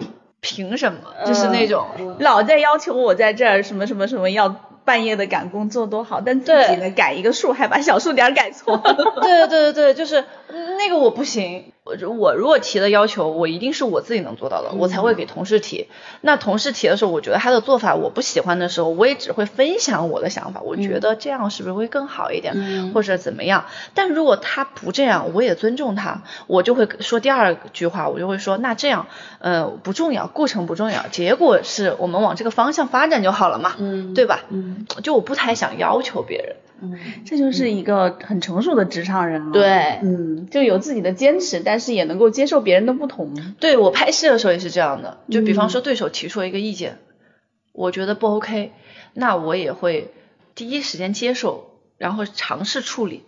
[0.42, 1.88] 凭什么，就是那种。
[2.20, 8.78] 老在要求我在这儿什么什么什么要半夜的赶工作多好，但自己呢改一个数还把小数点改错。
[9.22, 11.72] 对对对对，就是嗯那个我不行。
[11.84, 15.88] 我我如果提的要求，我一定是我自己能做到的，我才会给同事提。
[16.22, 23.66] 那同事提的时候，我觉得他的做法我不喜欢的时候，我也只会分享我的想法，我觉得这样是不是会更好一点，嗯或者怎么样。
[23.96, 29.08] 但如果他不这样，我也尊重他，我就会说第二句话，我就会说那这样，
[29.40, 34.42] 呃，不重要，过程不重要，结果是我们往这个方向发展就好了嘛，嗯对吧？
[34.50, 34.71] 嗯
[35.04, 36.56] 就我不太想要求别人。
[36.84, 39.52] 嗯，这就是一个很成熟的职场人了。
[39.52, 43.36] 对嗯，就有自己的坚持，但是也能够接受别人的不同。
[43.60, 46.98] 对我拍戏的时候也是这样的，就比方嗯说对手提出了一个意见，
[47.72, 48.72] 我觉得不 OK，
[49.14, 50.12] 那我也会
[50.56, 53.24] 第一时间接受，然后尝试处理。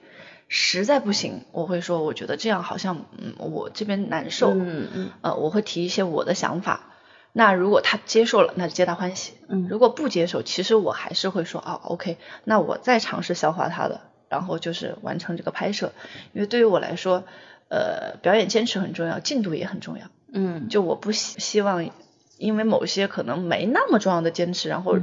[0.47, 6.92] 实在不行，我会说，我觉得这样好像，嗯，我这边难受，嗯嗯呃，我会提一些我的想法。
[7.35, 15.91] 那如果他接受了，那就皆大欢喜；嗯如果不接受，其实我还是会说，哦，OK，那我再尝试消化他的，然后就是完成这个拍摄。
[16.33, 17.23] 因为对于我来说，
[17.69, 20.05] 呃，表演坚持很重要，进度也很重要。
[20.31, 21.89] 嗯就我不希希望
[22.37, 24.97] 因为某些可能没那么重要的坚持，然后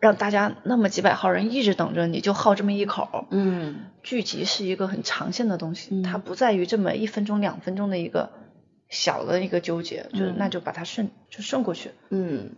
[0.00, 3.26] 让大家那么几百号人一直等着你，就好这么一口。
[3.30, 8.30] 嗯剧集是一个很长线的东西，嗯它不在于这么一分钟、两分钟的一个
[8.94, 11.90] 小的一个纠结，就是嗯那就把它顺就顺过去。
[12.10, 12.52] 嗯，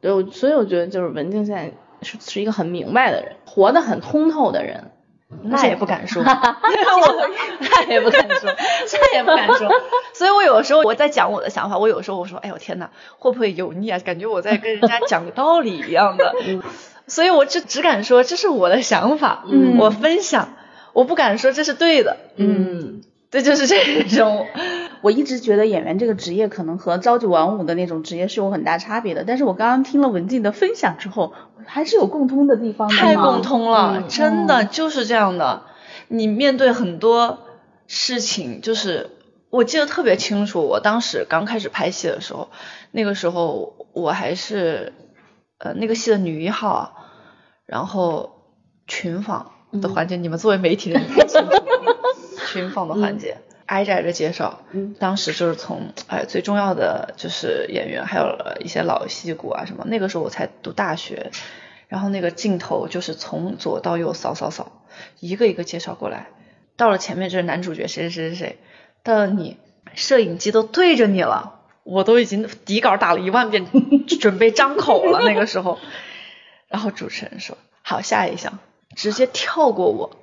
[0.00, 4.90] 对，我所以我觉得就是文静现在是是一个很明白的人，活得很通透的人。
[5.44, 7.30] 那也不敢说， 我
[7.60, 9.70] 那也不敢说，那也不敢说。
[10.12, 14.00] 所以我有时候我在讲我的想法，我有时候我说，哎呦天呐，会不会油腻啊？
[14.00, 16.34] 感觉我在跟人家讲道理一样的。
[17.06, 20.56] 所以我就只敢说这是我的想法，嗯我分享，
[20.92, 22.16] 我不敢说这是对的。
[22.34, 24.48] 嗯，这就是这种。
[25.02, 31.32] 我一直觉得演员这个职业可能和朝九晚五的那种职业是有很大差别的，但是我刚刚听了文静的分享之后，
[31.66, 32.94] 还是有共通的地方的。
[32.94, 35.62] 太共通了，嗯真的就是这样的。
[36.08, 37.38] 你面对很多
[37.86, 39.10] 事情，就是
[39.48, 42.50] 我记得特别清楚，我当时刚开始拍戏的时候，
[42.90, 44.92] 那个时候我还是
[45.58, 46.92] 呃那个戏的女一号啊，
[47.64, 48.32] 然后
[48.86, 51.02] 群访的环节，你们作为媒体人
[52.52, 53.38] 群访的环节。
[53.70, 61.30] 挨着挨着介绍，嗯，当时就是从哎最重要的就是演员，还有一些老戏骨啊什么，那个时候我才读大学，
[61.86, 64.82] 然后那个镜头就是从左到右扫扫扫，
[65.20, 66.30] 一个一个介绍过来，
[66.76, 68.58] 到了前面就是男主角谁谁谁谁谁，
[69.04, 69.56] 到了你
[69.94, 73.68] 摄影机都对着你了，我都已经底稿打了一万遍，
[74.20, 75.78] 准备张口了那个时候，
[76.66, 78.58] 然后主持人说好下一项，
[78.96, 80.16] 直接跳过我，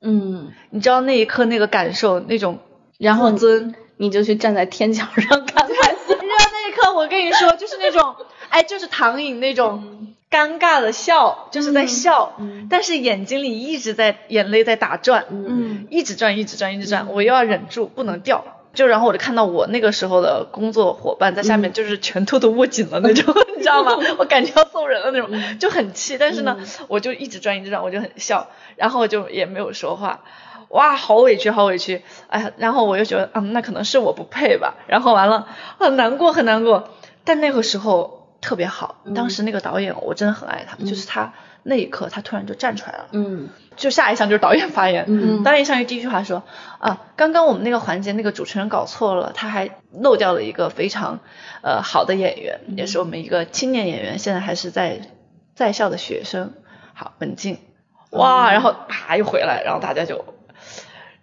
[0.00, 2.60] 嗯，你知道那一刻那个感受那种。
[2.98, 5.68] 然后尊，你就去站在天桥上看看。
[5.68, 8.14] 你知道那一刻，我跟你说，就是那种，
[8.48, 12.36] 哎，就是唐颖那种尴尬的笑，就是在笑，
[12.70, 23.96] 但是眼睛里一直在眼泪在打转，嗯，一直转，一直转，一直转，我又要忍住不能掉，就然后我就看到我那个时候的工作伙伴在下面，就是拳头都握紧了那种， 你知道吗？
[24.18, 30.22] 我感觉要揍人了那种，就很气，但是呢，我就一直转，一直转，我就很笑，然后我就也没有说话。
[30.74, 35.46] 哇，好委屈，好委屈，哎呀，然后我又觉得，嗯，那可能是我不配吧，然后完了，
[35.78, 36.88] 很难过，很难过。
[37.22, 41.32] 但那个时候特别好，当时那个导演我真的很爱他，就是他
[41.62, 46.42] 那一刻他突然就站出来了，嗯，就下一项就是导演发言，嗯，导演上去第一句话说，
[46.80, 51.20] 啊，刚刚我们那个环节那个主持人搞错了，他还漏掉了一个非常
[51.62, 55.02] 呃好的演员，也是我们一个青年演员，现在还是在
[55.54, 56.52] 在校的学生，
[56.94, 57.58] 好，文静，
[58.10, 60.33] 哇，然后啪又回来，然后大家就。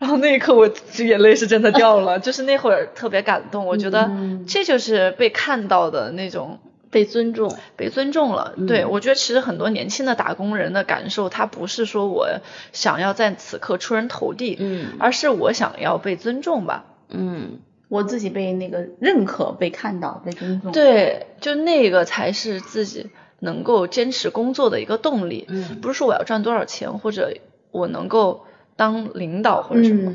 [0.01, 3.67] 然后那一刻，我眼泪是真的掉了， 就是那会儿特别感动。
[3.67, 4.09] 我觉得
[4.47, 6.57] 这就是被看到的那种
[6.89, 8.55] 被尊重，被尊重了。
[8.67, 12.27] 对我觉得其实很多年轻的打工人的感受，他不是说我
[12.73, 16.85] 想要在此刻出人头地，嗯，而是我想要被尊重吧。
[17.09, 20.71] 嗯，我自己被那个认可、被看到、被尊重。
[20.71, 25.45] 对，就那个才是自己能够坚持工作的一个动力。
[25.47, 27.31] 嗯，不是说我要赚多少钱，或者
[27.69, 28.47] 我能够。
[28.81, 30.11] 当领导或者什么，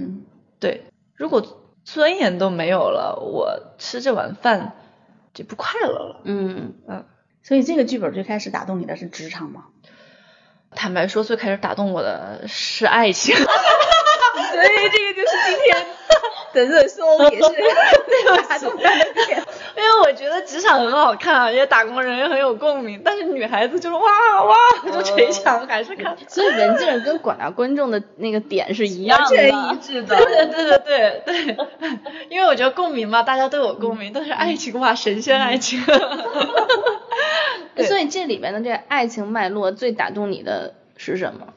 [0.59, 4.72] 对，如果尊严都没有了，我吃这碗饭
[5.33, 6.20] 就不快乐了。
[6.24, 7.05] 嗯嗯，
[7.44, 9.66] 所以这个剧本最开始打动你的是职场吗？
[10.72, 13.37] 坦白说，最开始打动我的是爱情。
[13.38, 15.87] 所以这个就是今天
[16.52, 17.48] 的 热搜也是
[18.48, 19.44] 打动的点。
[19.76, 24.02] 因为我觉得职场很好看啊，也打工人也很有共鸣，但是女孩子就是哇
[24.44, 24.54] 哇
[24.90, 26.16] 就捶墙，还是看。
[26.28, 30.16] 所以文静跟广大观众的那个点是一样的，完全一致的。
[30.16, 31.56] 对对对对 对，
[32.30, 35.82] 因为我觉得共鸣嘛，大家都有共鸣，但是爱情哇，神仙爱情。
[37.86, 41.48] 所以这里面的这爱情脉络最打动你的是什么？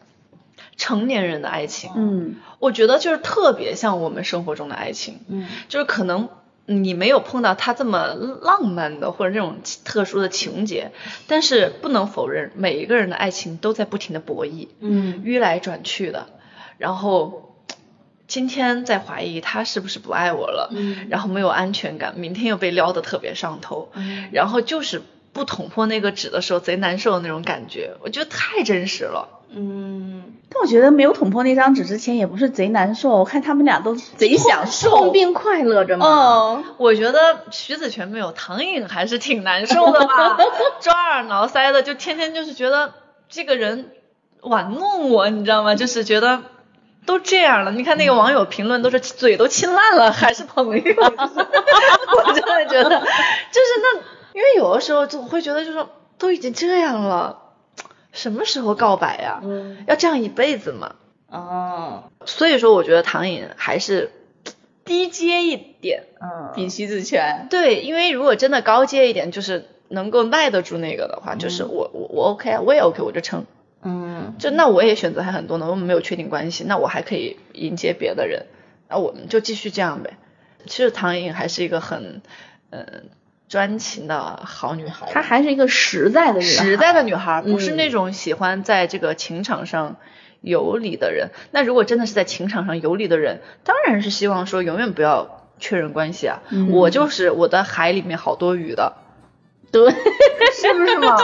[0.76, 1.92] 成年人的爱情。
[1.96, 5.22] 嗯，我觉得就是特别像我们生活中的爱情。
[5.30, 6.28] 嗯，就是可能。
[6.72, 10.92] 你没有碰到他这么浪漫的或者这种特殊的情节，
[11.26, 16.28] 但是不能否认，每一个人的爱情都在不停的博弈，嗯，迂来转去的，
[16.78, 17.56] 然后
[18.28, 25.02] 今天在怀疑他是不是不爱我了，嗯，然后没有安全感，明天又被撩得特别上头，嗯，然后就是
[25.34, 29.39] 不捅破那个纸的时候贼难受的那种感觉，我觉得太真实了。
[29.52, 36.06] 嗯，但我觉得没有捅破那张纸之前也不是贼难受，我看他们俩都贼享受，痛并快乐着嘛。
[36.06, 40.38] 哦，我觉得徐子泉没有唐颖还是挺难受的吧，
[40.80, 42.94] 抓耳挠腮的，就天天就是觉得
[43.28, 43.92] 这个人
[44.42, 45.74] 玩弄我，你知道吗？
[45.74, 46.44] 就是觉得
[47.08, 53.98] 都这样了，你看那个网友评论都是嘴都亲烂了，还是朋友，就 是我真的觉得就是那，
[54.34, 55.84] 因为有的时候总会觉得就是
[56.20, 57.49] 都已经这样了。
[58.20, 59.40] 什么时候告白呀？
[59.44, 60.96] 嗯，要这样一辈子吗？
[61.32, 64.12] 哦，所以说我觉得唐颖还是
[64.84, 67.48] 低阶一点，嗯，比徐子泉。
[67.50, 73.46] 对，因为如果真的高阶一点，就是能够耐得住那个的话，就是我我我 OK，我也 OK，我就撑。
[73.82, 78.48] 嗯，就那我也选择还很多呢，我们没有确定关系，那我还可以迎接别的人，
[78.90, 80.18] 那我们就继续这样呗。
[80.66, 82.22] 其实唐颖还是一个很
[82.72, 83.10] 嗯
[83.50, 89.98] 专情的好女孩，她还是一个实在的女孩，实在的女孩，不是嗯那种喜欢在这个情场上
[90.40, 91.32] 有理的人。
[91.52, 96.42] 那如果真的是在情场上有理的人，当然是希望说永远不要确认关系啊。
[96.52, 98.94] 嗯我就是我的海里面好多鱼的，
[99.72, 99.92] 对，
[100.54, 101.16] 是不是嘛？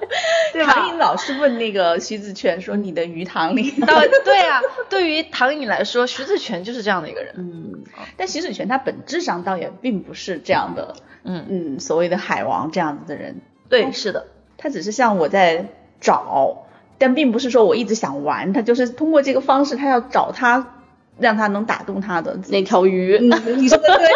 [0.52, 0.72] 对吧？
[0.72, 3.70] 唐颖老是问那个徐子泉说：“你的鱼塘里。
[3.86, 7.34] 到对啊，对于唐颖来说，徐子泉就是这样的一个人。
[7.38, 7.84] 嗯，”
[8.16, 13.40] 但徐子泉他本质上倒也并不是这样的，嗯嗯，所谓的海王这样子的人。
[13.68, 14.26] 对，是的，
[14.58, 15.66] 他只是像我在
[16.00, 16.66] 找，
[16.98, 20.74] 但并不是说我一直想玩，他就是通过这个方式，他要找他，
[21.18, 24.08] 让他能打动他的那条鱼，嗯，你说的对。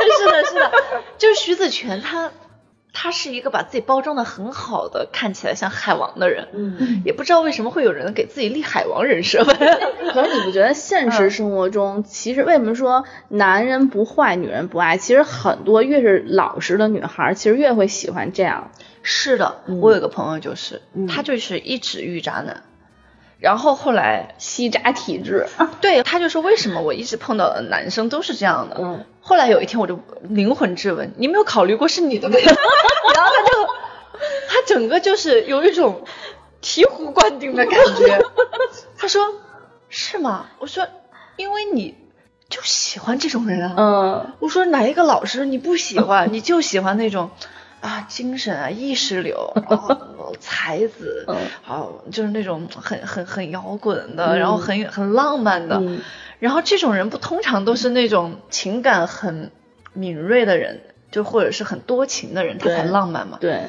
[0.18, 0.72] 是的，是的，
[1.18, 2.30] 就是徐子泉他。
[3.00, 6.48] 他是一个把自己包装的很好的，看起来像海王的人。
[6.52, 9.44] 嗯，也不知道为什么会有人给自己立海王人设。
[10.12, 14.96] 可是你不觉得现实生活中，其实为什么说男人不坏，女人不爱？
[14.96, 18.72] 其实很多越是老实的女孩，其实越会喜欢这样。
[19.02, 22.64] 是的，我有个朋友就是，他就是一直遇渣男，
[23.38, 25.46] 然后后来吸渣体质，
[25.80, 28.76] 对他就说为什么我一直碰到的男生都是这样的。
[28.80, 32.36] 嗯，后来有一天我就灵魂质问，你没有考虑过是你的吗？
[32.42, 33.66] 然后他就
[34.48, 36.04] 他整个就是有一种
[36.60, 38.18] 醍醐灌顶的感觉。
[38.96, 39.22] 他说
[39.88, 40.46] 是吗？
[40.58, 40.88] 我说
[41.36, 41.94] 因为你
[42.48, 43.74] 就喜欢这种人啊。
[43.76, 47.30] 嗯我说哪一个老师你不喜欢，你就喜欢那种
[47.80, 49.98] 啊精神啊意识流 啊
[50.40, 51.36] 才子，嗯
[51.66, 56.00] 啊就是那种很很很摇滚的，然后很很浪漫的，嗯
[56.38, 59.50] 然后这种人不通常都是那种情感很
[59.92, 63.38] 敏锐的人，就或者是很多情的人，他才浪漫嘛。
[63.40, 63.62] 对，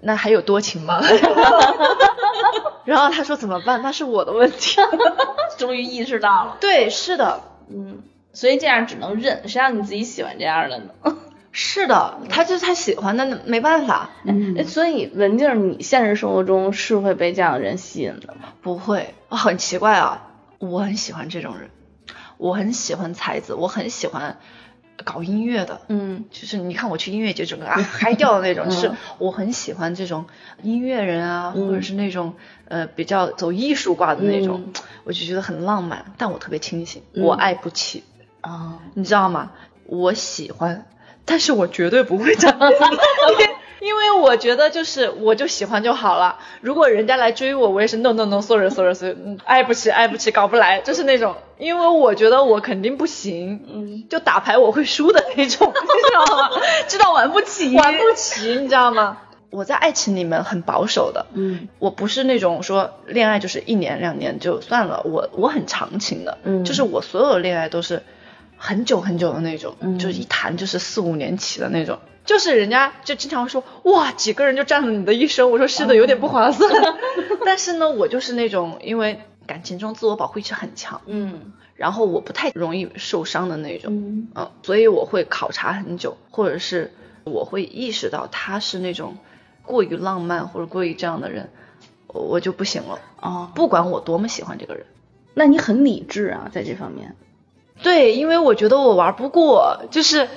[0.00, 1.02] 那还有多情吗？
[2.84, 3.82] 然后他说怎么办？
[3.82, 4.80] 那是我的问题。
[5.58, 6.56] 终于意识到了。
[6.60, 11.16] 对，是的，嗯，所以这样只能认，谁让你自己喜欢这样的呢？
[11.56, 14.10] 是的，他就是他喜欢，那没办法。
[14.24, 14.56] 嗯。
[14.58, 18.48] 哎所以文静，你现实生活中是会被这样的人吸引的吗？
[18.60, 20.26] 不会，我很奇怪啊，
[20.58, 21.70] 我很喜欢这种人，
[22.38, 24.38] 我很喜欢才子，我很喜欢
[25.04, 26.24] 搞音乐的，嗯。
[26.32, 30.26] 就是你看我去音乐节整个啊嗨掉的那种，嗯 就是我很喜欢这种
[30.64, 32.34] 音乐人啊，嗯或者是那种
[32.66, 34.72] 呃比较走艺术挂的那种，嗯。
[35.04, 37.22] 我就觉得很浪漫，但我特别清醒，嗯。
[37.22, 38.02] 我爱不起，
[38.40, 39.52] 啊，你知道吗？
[39.86, 40.86] 我喜欢，
[41.24, 46.38] 但是我绝对不会这样， 因为因为我觉得就是我就喜欢就好了。
[46.60, 48.94] 如果人家来追我，我也是 no no no sorry sorry
[49.44, 54.04] 爱不起爱不起，搞不来，就是那种，因为我觉得我肯定不行，嗯。
[54.08, 56.50] 就打牌我会输的那种， 你知道吗？
[56.88, 59.18] 知道玩不起，玩不起，你知道吗？
[59.50, 61.68] 我在爱情里面很保守的，嗯。
[61.78, 66.64] 我不是那种说恋爱就是一年两年就算了，我我很长情的，嗯。
[66.64, 68.02] 就是我所有恋爱都是
[68.56, 71.98] 很久很久的那种，嗯就是一谈就是四五年起的那种。
[72.24, 76.72] 就是人家就经常说哇几个人就占了你的一生，我说是的，有点不划算。
[77.44, 86.92] 但是呢，我就是那种因为感情中自我保护意识很强，嗯然后我不太容易受伤的那种，嗯嗯，所以我会考察很久，或者是
[87.24, 89.18] 我会意识到他是那种
[89.62, 91.50] 过于浪漫或者过于这样的人，
[92.06, 93.00] 我我就不行了。
[93.20, 94.86] 哦，不管我多么喜欢这个人，
[95.34, 97.14] 那你很理智啊，在这方面。
[97.82, 100.28] 对，因为我觉得我玩不过，就是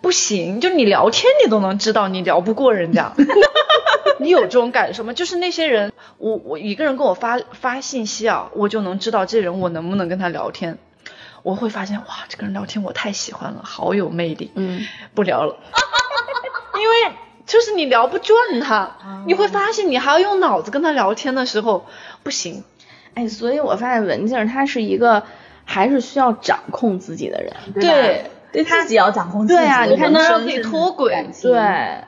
[0.00, 3.12] 不行，就你聊天你都能知道你聊不过人家。
[4.20, 5.12] 你有这种感受吗？
[5.12, 10.78] 就是那些人，我我一个人跟我发发信息啊，我就能知道这人我能不能跟他聊天。
[11.42, 14.52] 我会发现哇，这个人聊天我太喜欢了，好有魅力。
[14.54, 15.56] 嗯不聊了，
[16.80, 21.86] 因为就是你聊不转他，你会发现你还要用脑子跟他聊天的时候
[22.22, 22.62] 不行。
[23.14, 25.24] 哎，所以我发现文静她是一个
[25.64, 27.52] 还是需要掌控自己的人。
[27.74, 31.54] 对对自己要掌控自己，对啊你看他让自己脱轨对，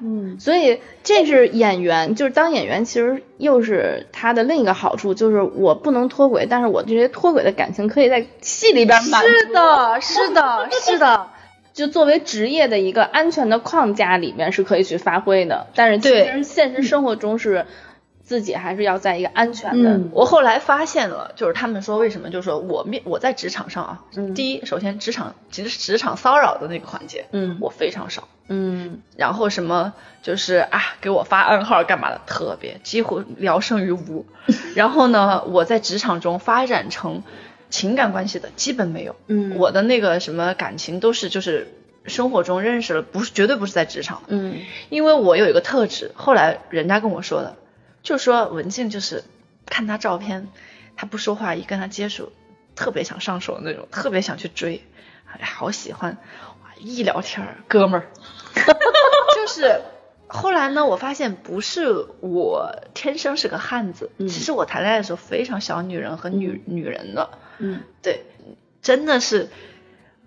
[0.02, 9.28] 嗯，所以这是演员，就是当演员，其实又是他的另一个好处，就是我不能脱轨，但是我这些脱轨的感情可以在戏里边满足。
[9.28, 11.26] 是的， 是的，是的，
[11.72, 16.30] 就作为职业的一个安全的框架里面是可以去发挥的，但是其对。
[16.30, 17.64] 实现实生活中是
[18.24, 19.90] 自己还是要在一个安全的。
[19.90, 28.26] 嗯我后来发现了，就是他们说为什么，就是说我面我在职场上啊，嗯第一，首先职场其实职场骚扰的那个环节，嗯我非常少。
[28.48, 34.26] 嗯然后什么就是啊，给我发暗号干嘛的，特别几乎聊胜于无。
[34.74, 37.22] 然后呢，我在职场中发展成
[37.70, 39.16] 情感关系的基本没有。
[39.28, 41.68] 嗯我的那个什么感情都是就是
[42.04, 44.22] 生活中认识了，不是绝对不是在职场。
[44.28, 44.58] 嗯
[44.90, 47.56] 因为我有一个特质，后来人家跟我说的，
[48.04, 49.24] 就说文静就是
[49.66, 50.46] 看他照片，
[50.96, 52.30] 他不说话，一跟他接触，
[52.76, 54.84] 特别想上手的那种，特别想去追，
[55.26, 56.18] 哎，好喜欢，
[56.62, 58.06] 哇，一聊天儿，哥们儿，
[59.34, 59.80] 就是。
[60.26, 64.26] 后来呢，我发现不是我天生是个汉子，嗯。
[64.26, 67.82] 其实我谈恋爱的时候非常小女人和女、女人的，嗯。
[68.02, 68.24] 对，
[68.82, 69.50] 真的是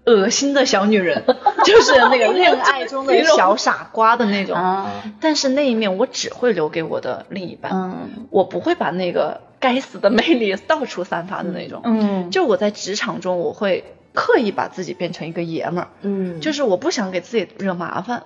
[0.07, 1.23] 恶心的小女人，
[1.63, 4.55] 就是那个恋爱中的小傻瓜的那种。
[4.55, 4.91] 啊
[5.21, 11.81] 但是那一面我只会留给我的另一半，嗯我不会把那个该死的魅力到处散发的那种。
[11.83, 13.83] 嗯就我在职场中，我会
[14.13, 18.23] 刻意把自己变成一个爷们儿，嗯，就是我不想给自己惹麻烦。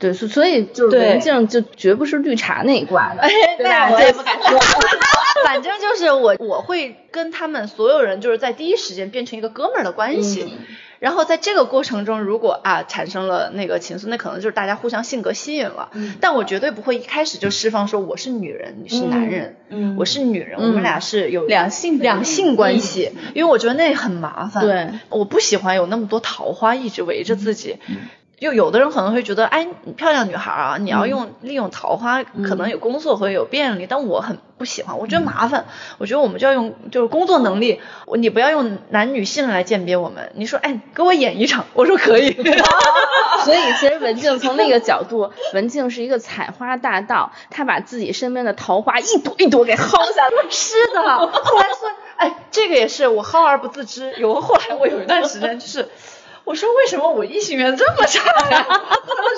[0.00, 3.22] 对，所所以就文静就绝不是绿茶那一挂的，
[3.56, 3.90] 对吧？
[3.90, 4.58] 我我也不敢说。
[5.46, 10.54] 反正就是我，我会跟他们所有人就是在第一时间变成一个哥们儿的关系。
[11.00, 15.90] 然后在这个过程中，如果啊产生了那个情愫，那可能就是大家互相性格吸引了。
[15.94, 24.62] 嗯但我绝对不会一开始就释放说我是女人，你是男人，嗯我是女人，我们俩是有两性两性关系，因为我觉得那很麻烦。
[24.62, 27.78] 对，我不喜欢有那么多桃花一直围着自己。
[28.40, 35.66] 就有的人可能会觉得，哎，你漂亮女孩啊，你要用、利用桃花，可能有工作会有便利，但我很不喜欢，我觉得麻烦。
[35.98, 37.82] 我觉得我们就要用就是工作能力，
[38.16, 40.32] 你不要用男女性来鉴别我们。
[40.34, 42.30] 你说，哎，给我演一场，我说可以。
[43.44, 50.30] 所以其实文静从那个角度，文静是一个采花大盗，她把自己身边的桃花一朵一朵给薅下来。
[50.48, 54.14] 是的，后来说，哎，这个也是我薅而不自知。
[54.16, 55.90] 有后来我有一段时间就是。
[56.50, 58.66] 我说为什么我异性缘这么差呀？
[58.66, 58.82] 他们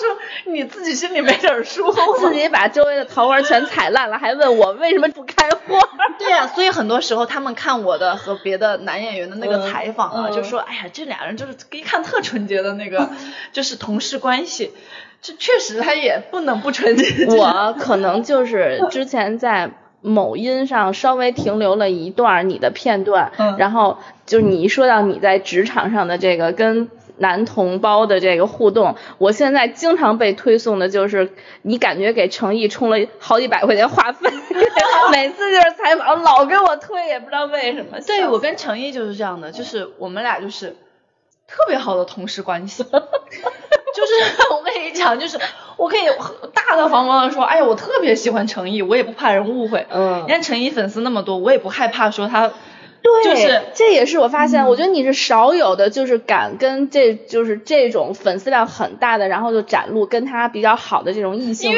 [0.00, 1.92] 说你自己心里没点数？
[2.18, 5.78] 自己把周围的桃花全踩烂了，还问我为什么不开花？
[6.18, 13.10] 对呀、所以很多时候他们看我的和别的男演员的那个嗯采访啊，嗯就说哎呀，这俩人就是一看特纯洁的那个，
[13.52, 14.72] 就是同事关系。
[15.20, 17.26] 这确实他也不能不纯洁。
[17.26, 26.88] 我可能就是之前在某音上稍微停留了一段你的片段，嗯然后就是你一说到你在职场上的这个跟
[27.18, 31.32] 男同胞的这个互动，我现在经常被推送的就是
[31.62, 34.30] 你感觉给程毅充了好几百块钱话费，
[35.12, 38.00] 每次就是采访老给我推，也不知道为什么。
[38.06, 40.76] 对我跟程毅就是这样的，就是我们俩就是
[41.46, 42.82] 特别好的同事关系。
[43.94, 45.38] 就是我跟你讲，就是
[45.76, 46.00] 我可以
[46.54, 49.86] 大大方方的说，哎呀，我特别喜欢程毅，我也不怕人误会。
[49.90, 52.52] 嗯你看程毅粉丝那么多，我也不害怕说他。
[53.02, 61.72] 对，就是这也是我发现，我觉得你是少有的，就是敢跟这就是这种粉丝量很大的，然后就展露跟他比较好的这种异性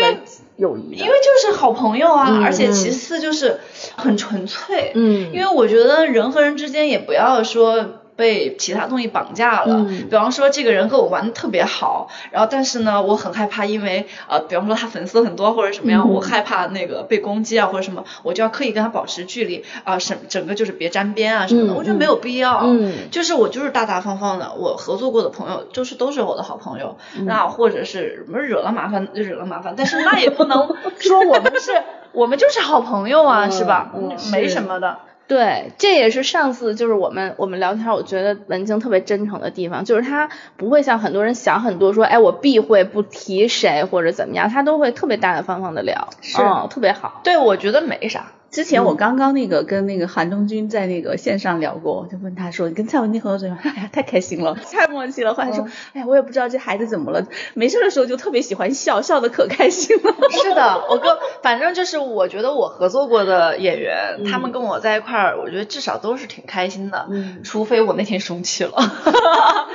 [0.56, 1.04] 友谊的。
[1.04, 3.58] 因为就是好朋友啊，嗯而且其次就是
[3.96, 4.92] 很纯粹。
[4.94, 8.00] 嗯因为我觉得人和人之间也不要说。
[8.16, 10.08] 被其他东西绑架了，嗯。
[10.08, 16.10] 比方说这个人跟我玩的特别好，然后但是呢，我很害怕，因为呃，比方说他粉丝很多或者什么样，嗯。
[16.14, 22.60] 我害怕那个被攻击啊或者什么，我就要刻意跟他保持距离啊，整、整个就是别沾边啊什么的，嗯我觉得没有必要。
[22.64, 23.10] 嗯。
[23.10, 27.26] 就是我就是大大方方的，我合作过的朋友就是都是我的好朋友，嗯。
[27.26, 31.72] 那或者是什么惹了麻烦就惹了麻烦，但是那也不能说我们是，
[32.12, 33.90] 我们就是好朋友啊，嗯是吧？
[33.96, 34.98] 嗯没什么的。
[35.26, 47.22] 对，这也是上次就是我们我们聊天，我觉得文静特别真诚的地方，就是她不会像很多人想很多说，哎，我避讳不提谁或者怎么样，她都会特别大大方方的聊，是嗯，特别好。
[47.24, 48.26] 对，我觉得没啥。
[48.54, 55.34] 之前我刚刚那个跟那个韩东君在那个线上聊过，我就问他说：“你跟蔡文姬合作怎么样？” 哎呀，太开心了， 太默契了。
[55.34, 60.14] 后来说：“哎呀，我也不知道这孩子怎么了，没事的时候就特别喜欢笑，笑的可开心了。
[60.30, 61.10] 是的，我跟
[61.42, 68.72] 反正就是我觉得我合作过的演员，他们跟我在一块儿，我觉得至少都是挺开心的，嗯除非我那天生气了，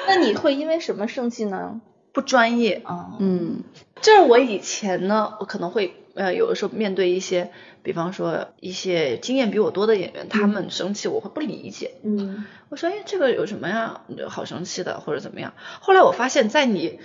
[0.08, 1.82] 那你会因为什么生气呢？
[2.14, 2.82] 不专业。
[2.84, 3.64] 啊”嗯。
[4.02, 7.52] 就是我以前呢，我可能会呃有的时候面对一些，
[7.84, 12.46] 比方说一些经验比我多的演员，他们生气我会不理解，嗯。
[12.70, 15.54] 我说哎这个有什么呀，好生气的或者怎么样？
[15.82, 17.02] 后来我发现，在你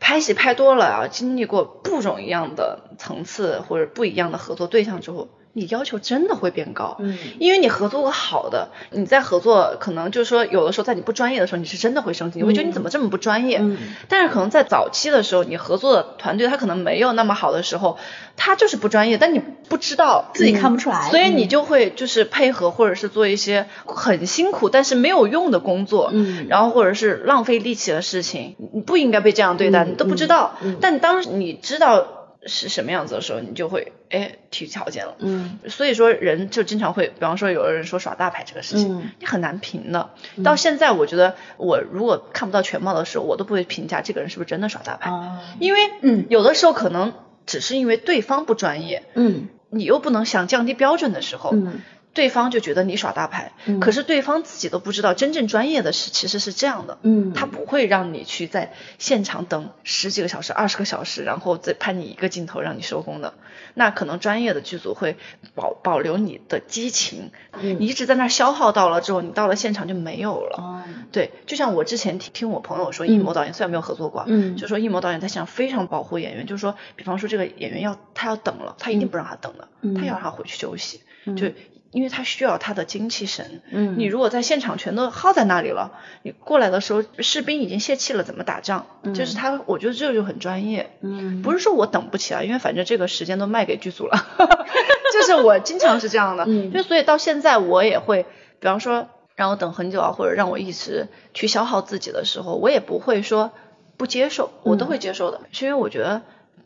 [0.00, 6.96] 拍戏拍多了啊，经历过不种一样的层次或者不一样的合作对象之后，你要求真的会变高。
[7.00, 13.58] 嗯因为你合作过好的，你在合作可能就是说，有的时候在你不专业的时候，你是真的会生气，你会觉得你怎么这么不专业。
[13.60, 13.76] 嗯
[14.08, 17.98] 但是可能在早期的时候，你合作的团队他可能没有那么好的时候，
[18.36, 30.54] 他就是不专业，但你不知道自己看不出来所以你就会就是配合或者是做一些很辛苦但是没有用的工作，嗯然后或者是浪费力气的事情，你不应该被这样对待，嗯你都不知道。
[30.80, 32.06] 但当你知道
[32.46, 35.14] 是什么样子的时候，你就会哎提条件了。
[35.18, 35.58] 嗯。
[35.68, 39.10] 所以说人就经常会，比方说有的人说耍大牌这个事情，嗯。
[39.20, 40.10] 你很难评的。
[40.42, 46.26] 到现在我觉得我如果看不到全貌的时候，我都不会评价这个人是不是真的耍大牌，啊因为嗯。
[46.28, 47.12] 有的时候可能
[47.46, 49.48] 只是因为对方不专业，嗯。
[49.74, 51.80] 你又不能想降低标准的时候，嗯
[52.14, 53.80] 对方就觉得你耍大牌，嗯。
[53.80, 56.98] 可是对方自己都不知道真正专业的是其实是这样的。
[57.02, 57.32] 嗯。
[57.32, 63.34] 他不会让你去在现场等十几个小时、二十个小时，然后再拍你一个镜头让你收工的。
[63.74, 65.16] 那可能专业的剧组会
[65.54, 67.78] 保保留你的激情，嗯。
[67.80, 70.56] 你一直在那消耗到了之后，你到了现场就没有了。
[70.58, 70.82] 哦。
[71.12, 74.56] 对，就像我之前听听我朋友说，艺谋导演虽然没有合作过，嗯。
[74.56, 79.94] 就说艺谋导演在现场非常保护演员，就是说，比方说这个演员要他要等了，他一定不让他等的，嗯。
[79.94, 81.36] 他要让他回去休息，嗯。
[81.36, 81.46] 就
[81.92, 83.62] 因为他需要他的精气神。
[83.70, 88.86] 嗯你如果在现场全都耗在那里了，你过来的时候士兵已经泄气了，怎么打仗？
[89.14, 90.90] 就是他，我觉得这就很专业。
[91.02, 94.26] 嗯不是说我等不起啊，因为反正这个时间都卖给剧组了，
[95.12, 98.24] 就是我经常是这样的，嗯就所以到现在我也会，
[98.58, 103.52] 比方说让我等很久啊，或者让我一直去消耗自己的时候，我也不会说
[103.96, 106.22] 不接受，我都会接受的，是因为我觉得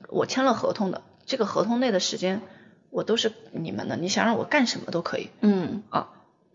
[0.08, 2.42] 我签了合同的，这个合同内的时间
[2.90, 6.08] 我都是你们的，你想让我干什么都可以嗯啊。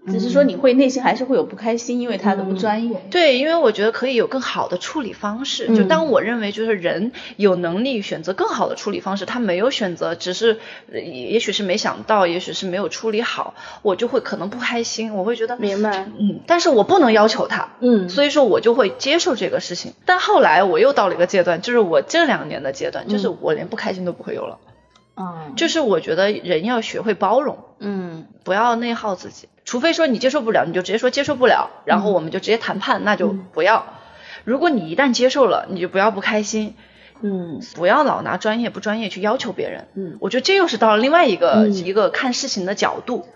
[0.08, 3.00] 只是说你会内心还是会有不开心，因为他的不专业。
[3.12, 5.76] 对，因为我觉得可以有更好的处理方式。
[5.76, 10.58] 就当我认为就是人有能力选择更好的处理方式，他没有选择，只是
[10.92, 13.54] 呃也许是没想到，也许是没有处理好，
[13.84, 19.94] 我就会可能不开心，我会觉得明白嗯，但是我不能要求他，嗯所以说我就会接受这个事情。
[20.08, 24.58] 但后来我又到了一个阶段，就是我这两年的阶段，就是我连不开心都不会有了。
[24.66, 24.71] 嗯，
[25.56, 33.86] 就是我觉得人要学会包容，嗯不要内耗自己，除非说你接受不了，你就直接说接受不了，然后我们就直接谈判，那就不要。
[34.44, 36.76] 如果你一旦接受了，你就不要不开心，
[37.22, 39.88] 嗯不要老拿专业不专业去要求别人。
[39.96, 43.28] 嗯，我觉得这又是到了另外一个、嗯一个看事情的角度。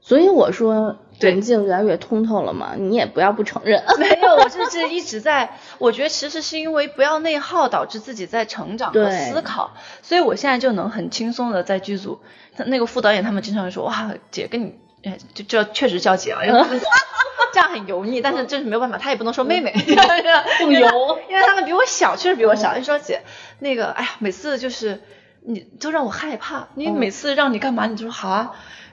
[0.00, 1.32] 所以我说对。
[1.32, 3.84] 文静越来越通透了嘛，你也不要不承认。
[3.98, 12.20] 没有，我就是一直在，我觉得其实是因为不要内耗，导致自己在成长和思考，所以我现在就能很轻松的在剧组，
[12.56, 14.74] 那个副导演他们经常说，哇，姐跟你，
[15.04, 16.40] 哎，就这确实叫姐啊，
[17.52, 19.74] 这样很油腻，但是这是没有办法，他也不能说妹妹，
[20.58, 23.20] 不油，因为他们比我小，确实比我小，就说姐，
[23.58, 25.02] 那个，哎呀，每次就是
[25.42, 28.52] 你都让我害怕，你每次让你干嘛，你就说好啊。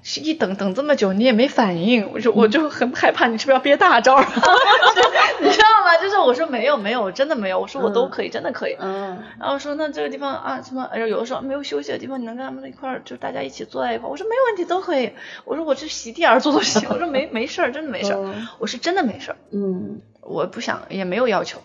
[0.09, 4.23] 是一等等这么久，你也没反应，我就我就很害怕，你是不是要憋大招儿？
[5.41, 5.97] 你知道吗？
[6.01, 8.77] 就是我说没有没有，真的没有，我说我都可以，真的可以。
[8.79, 14.09] 嗯然后说那这个地方啊什么，哎呦有的时候没有休息的地方，你能跟他们一块儿，就大家一起坐在一块儿。
[14.09, 15.11] 我说没有问题，都可以。
[15.43, 16.87] 我说我去席地而坐都行。
[16.89, 18.17] 我说没没事儿，真的没事儿。
[18.23, 21.59] 嗯我是真的没事儿，嗯我不想也没有要求。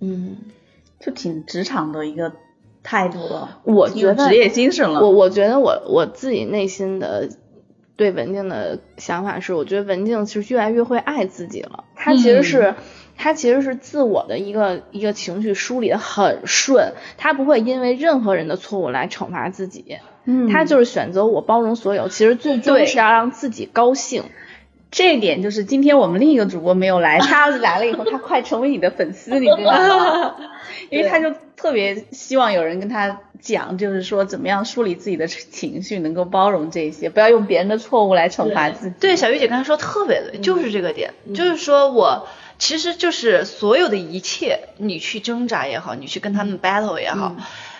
[0.00, 0.36] 嗯，
[1.00, 2.32] 就挺职场的一个
[2.84, 3.58] 态度了。
[3.64, 5.00] 我觉得职业精神了。
[5.00, 7.28] 我我觉得我我自己内心的
[7.98, 11.84] 对文静的想法是，我觉得文静是越来越会爱自己了。
[11.94, 12.74] 她其实是。
[13.20, 24.22] 她其实是自我的一个一个情绪梳理的很顺，她不会因为任何人的错误来惩罚自己，嗯她就是选择我包容所有，其实最终对是要让自己高兴。
[24.92, 30.36] 这一点就是今天我们另一个主播没有来，他要是来了以后，他快成为你的粉丝，你知道吗？
[30.88, 38.94] 因为他就特别希望有人跟他讲，就是说怎么样梳理自己的情绪，能够包容这些，不要用别人的错误来惩罚自己。
[39.00, 42.28] 对，小玉姐刚才说特别对，就是这个点，就是说我
[42.58, 47.34] 其实就是所有的一切，你去挣扎也好，你去跟他们 battle 也好，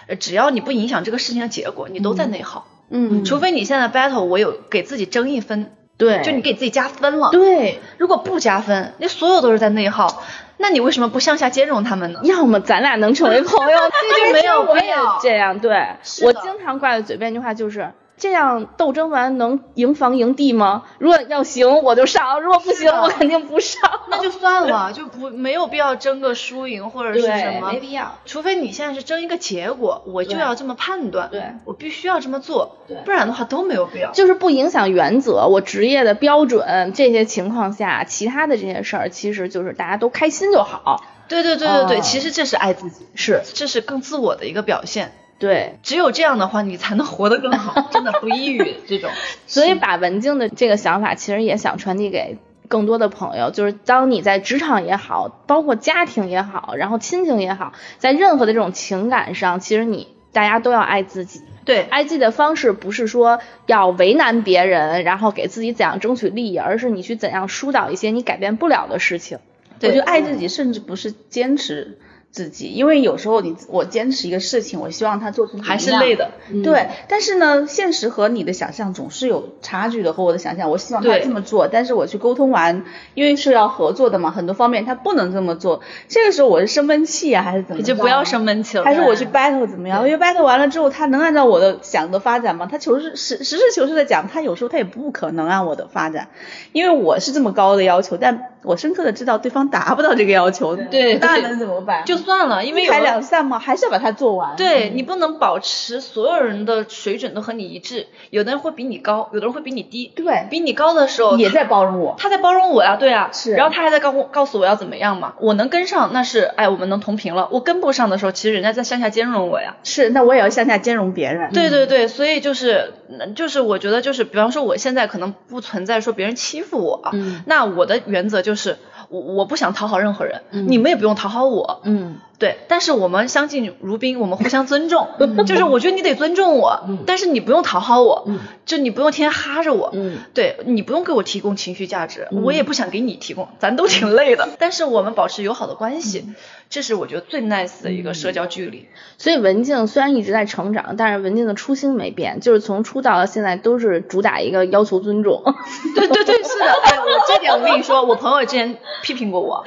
[0.09, 2.67] 呃只要你不影响这个事情的结果，你都在内耗。
[2.91, 3.25] 嗯。
[3.25, 7.31] 除非你现在 battle，我有给自己争一分，对，就你给自己加分了。
[7.31, 10.25] 对，如果不加分，那所有都是在内耗，
[10.59, 12.21] 那你为什么不向下兼容他们呢？
[12.25, 13.79] 要么咱俩能成为朋友，
[14.17, 15.59] 这就没有我也必要这样。
[15.59, 15.87] 对
[16.23, 17.93] 我经常挂在嘴边一句话就是。
[18.19, 20.85] 这样斗争完能赢房赢地吗？
[20.99, 23.81] 如果要行我就上，如果不行我肯定不上。
[24.11, 28.19] 那就算了，就不没有必要争个输赢或者是什么，没必要。
[28.27, 34.11] 除非你现在是争一个结果，我就要这么判断，对我必须要这么做，不然的话都没有必要。
[34.13, 41.03] 就是不影响原则，我职业的标准这些情况下，其他的这些事儿其实就是大家都开心就好。
[41.29, 45.13] 对对对对对，哦其实这是爱自己，是这是更自我的一个表现。
[45.39, 49.11] 对，只有这样的话，你才能活得更好， 真的不抑郁这种。
[49.47, 61.43] 所以把文静的这个想法，其实也想传递给更多的朋友，就是当你在职场也好，包括家庭也好，然后亲情也好，在任何的这种情感上，其实你大家都要爱自己。
[61.65, 69.39] 对，爱自己的方式不是说要为难别人，然后给自己怎样争取利益，而是你去怎样疏导一些你改变不了的事情。
[69.81, 71.99] 我觉得爱自己甚至不是坚持
[72.31, 76.31] 自己，因为有时候你我坚持一个事情，我希望他做成还是累的。
[76.63, 87.79] 对，但是呢，现实和你的想象总是有差距的，和我的想象，我希望他这么做，但是我去沟通完，因为是要合作的嘛，很多方面他不能这么做，这个时候我是生闷气啊，还是怎么？
[87.79, 88.85] 你就不要生闷气了。
[88.85, 90.07] 还是我去 battle 怎么样？
[90.09, 92.69] 因为 battle 完了之后，他能按照我的想的发展吗？
[92.71, 96.29] 他求是实实事求是的讲，他有时候他也不可能按我的发展，
[96.73, 102.05] 因为我是这么高的要求，但我深刻的知道对方达不到这个要求，对那能怎么办？
[102.05, 104.57] 就算了，因为一拍有两散嘛，还是要把它做完。
[104.57, 110.13] 对你不能保持所有人的水准都和你一致，有的人会比你高，有的人会比你低。
[110.15, 112.17] 对比你高的时候也在包容我。
[112.19, 119.77] 他在包容我呀，对啊，是然后他还在告告诉我要怎么样嘛，我能跟上那是哎我们能同频了，我跟不上的时候，其实人家在向下兼容我呀。
[119.85, 121.53] 是，那我也要向下兼容别人。
[121.53, 128.79] 对对对，所以就是嗯就是我觉得就是，比方说我现在可能不存在说别人欺负我，嗯那我的原则就是就是
[129.09, 132.19] 我我不想讨好任何人，你们也不用讨好我，嗯。
[132.39, 135.09] 对，但是我们相敬如宾，我们互相尊重，
[135.45, 138.29] 就是我觉得你得尊重我，但是你不用讨好我，
[138.65, 140.19] 就你不用天天哈着我，嗯。
[140.35, 146.33] 对你不用给我提供情绪价值，我也不想给你提供，咱都挺累的，但是我们保持友好的关系，
[146.71, 148.87] 这是我觉得最 nice 的一个社交距离。
[149.17, 155.43] 所以文静虽然一直在成长，但是文静的初心没变，就是从出道到现在都是主打一个要求尊重。
[155.97, 159.65] 对对对，是的，哎，我这点我跟你说，我朋友之前批评过我，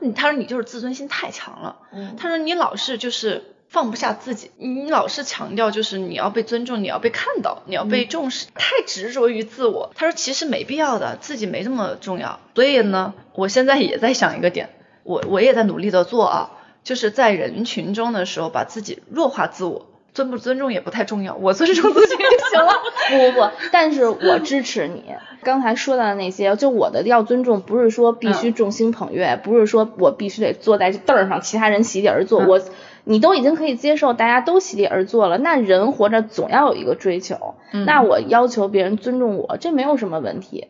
[0.00, 1.76] 嗯，他说你就是自尊心太强了，
[2.18, 9.90] 他说你老是就是放不下自己，你老是强调就是你要被尊重，你要被看到，你要被重视，太执着于自我。
[9.94, 12.38] 他说其实没必要的，自己没那么重要。
[12.54, 14.70] 所以呢，我现在也在想一个点，
[15.02, 16.50] 我我也在努力的做啊，
[16.84, 19.86] 就是在人群中的时候把自己弱化自我。
[20.14, 22.72] 尊不尊重也不太重要，我尊重自己就行了。
[23.10, 25.04] 不不不，但是我支持你。
[25.42, 32.46] 刚才说到的那些，就我的要尊重，不是说必须众星捧月，不是说我必须得坐在这凳儿上，其他人席地而坐。
[32.46, 32.60] 我
[33.02, 37.56] 你都已经可以接受，大家都席地而坐了，那人活着总要有一个追求。
[37.84, 40.68] 那我要求别人尊重我，这没有什么问题。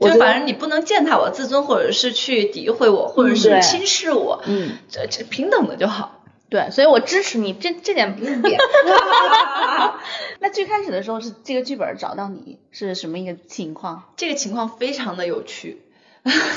[0.00, 6.15] 就反正你不能践踏我自尊，或者是去诋毁我，或者是轻视我，嗯，这这平等的就好。
[6.48, 8.58] 对，所以我支持你，这这点不用变。
[10.38, 14.04] 那最开始的时候是这个剧本找到你是什么一个情况？
[14.16, 15.82] 这个情况非常的有趣，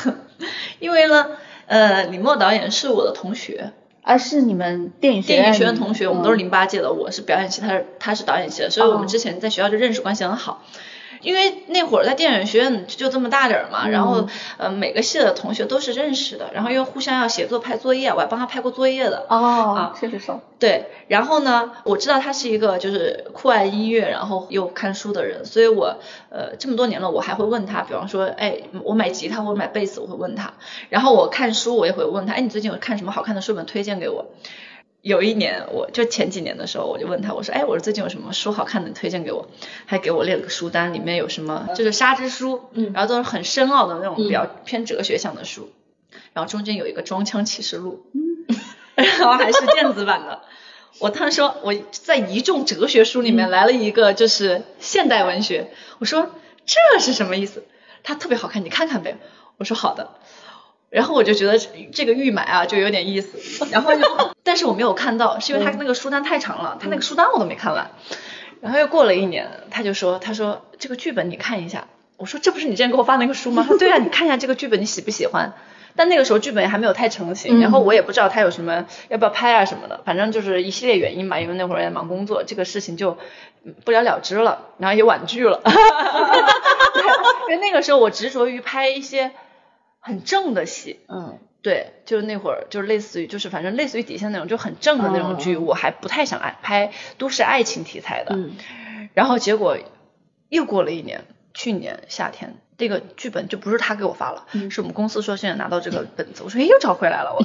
[0.80, 1.32] 因为呢，
[1.66, 3.74] 呃，李默导演是我的同学，
[4.04, 10.64] 啊是你们电影学院电影学院同学，我们都是嗯零八届的，我是表演系，他是他是导演系的，所以我们哦之前在学校就认识，关系很好。
[11.22, 19.26] 因为那会儿在电影学院就这么大点儿嘛，然后呃每个系的同学都是认识的，然后又互相要写作拍作业，我还帮他拍过作业的。
[19.30, 20.40] 哦啊，确实熟。
[20.60, 25.98] 对，然后呢，我知道他是一个就是酷爱音乐，然后又看书的人，所以我
[26.30, 30.54] 呃这么多年了，我还会问他，比方说，哎，我买吉他或者买贝斯，我会问他，
[30.90, 34.26] 然后我看书，我也会问他，哎，你最近有看什么好看的书本推荐给我？
[35.02, 39.48] 有一年，我就前几年的时候，我就问他，我说，哎，我说最近有什么书好看的，你推荐给我？
[39.86, 45.72] 还给我列了个书单，里面有什么就是沙之书，嗯然后都是很深奥的那种比较偏哲学向的书，
[46.34, 48.56] 然后中间有一个《装腔启示录》，嗯
[48.96, 50.42] 然后还是电子版的。
[51.00, 56.30] 我当时说我在一众哲学书里面来了一个就是现代文学，我说
[56.66, 57.64] 这是什么意思？
[58.04, 59.18] 他特别好看，你看看呗。
[59.58, 60.12] 我说好的。
[60.90, 61.58] 然后我就觉得
[61.92, 64.02] 这个预买啊就有点意思，然后就
[64.44, 67.92] 但是我没有看到，是因为他那个书单太长了，他那个书单我都没看完。
[68.62, 71.88] 然后又过了一年，他就说他说这个剧本你看一下，
[72.18, 73.64] 我说这不是你之前给我发那个书吗？
[73.64, 75.54] 他说对啊，你看一下这个剧本你喜不喜欢？
[75.96, 83.18] 但那个时候剧本还没有太成型，然后我也不知道他有什么要不要拍啊什么的，反正就是一系列原因嘛，因为那会儿也忙工作，这个事情就
[83.64, 85.62] 嗯不了了之了，然后也婉拒了。
[87.50, 89.32] 因为那个时候我执着于拍一些
[90.10, 91.40] 很正的戏，嗯。
[91.62, 98.34] 对，就是那会儿就是类似于就是反正类似于底线那种就很正的那种剧，我还不太想爱拍都市爱情题材的。
[98.34, 98.52] 嗯。
[99.14, 99.78] 然后结果
[100.48, 107.36] 又过了一年，去年夏天，这个剧本就不是他给我发了，是我们公司说现在拿到这个本子，我说哎又找回来了，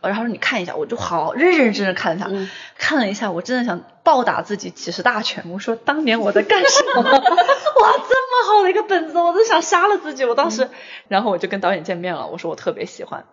[0.00, 2.48] 我然后说你看一下，我就好认认真真看了一下，嗯
[2.78, 7.02] 看了一下，我真的想暴打自己几十大拳，我说当年我在干什么？
[7.02, 10.70] 哇，这么好的一个本子，我都想杀了自己，我当时，
[11.08, 13.24] 然后我就跟导演见面了，我说我特别喜欢。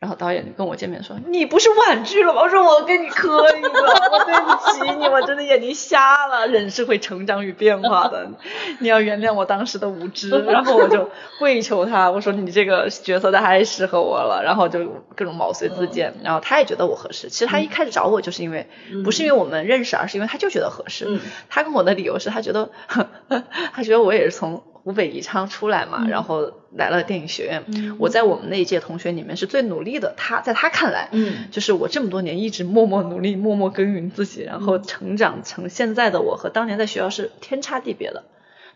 [0.00, 6.46] 然后导演就跟我见面说：“你不是婉拒了吗？”我说：“我跟你磕一个，我对不起你，我真的眼睛瞎了。
[6.46, 8.30] 人是会成长与变化的，
[8.78, 14.86] 你要原谅我当时的无知。”然后我就跪求他，我说：“你这个角色太适合我了。”然后就
[15.16, 16.14] 各种毛遂自荐。
[16.22, 17.28] 然后他也觉得我合适。
[17.28, 18.68] 其实他一开始找我就是因为
[19.04, 21.06] 不是因为我们认识，而是因为他就觉得合适。
[21.08, 22.70] 嗯他跟我的理由是他觉得
[23.72, 27.62] 他觉得我也是从湖北宜昌出来嘛，然后来了电影学院。
[27.98, 38.24] 我在我们那一届同学里面是最努力的，他在他看来，嗯就是我这么多年一直默默努力、默默耕耘自己，然后成长成现在的我和当年在学校是天差地别的，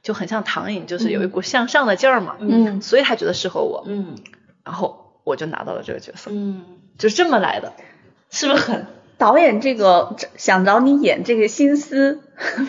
[0.02, 2.36] 就很像唐颖，就是有一股向上的劲儿嘛。
[2.40, 4.16] 嗯所以他觉得适合我，嗯
[4.64, 6.62] 然后我就拿到了这个角色，嗯，
[6.98, 7.72] 就是这么来的，
[8.28, 8.86] 是不是很？
[9.22, 12.20] 导演这个想找你演这个心思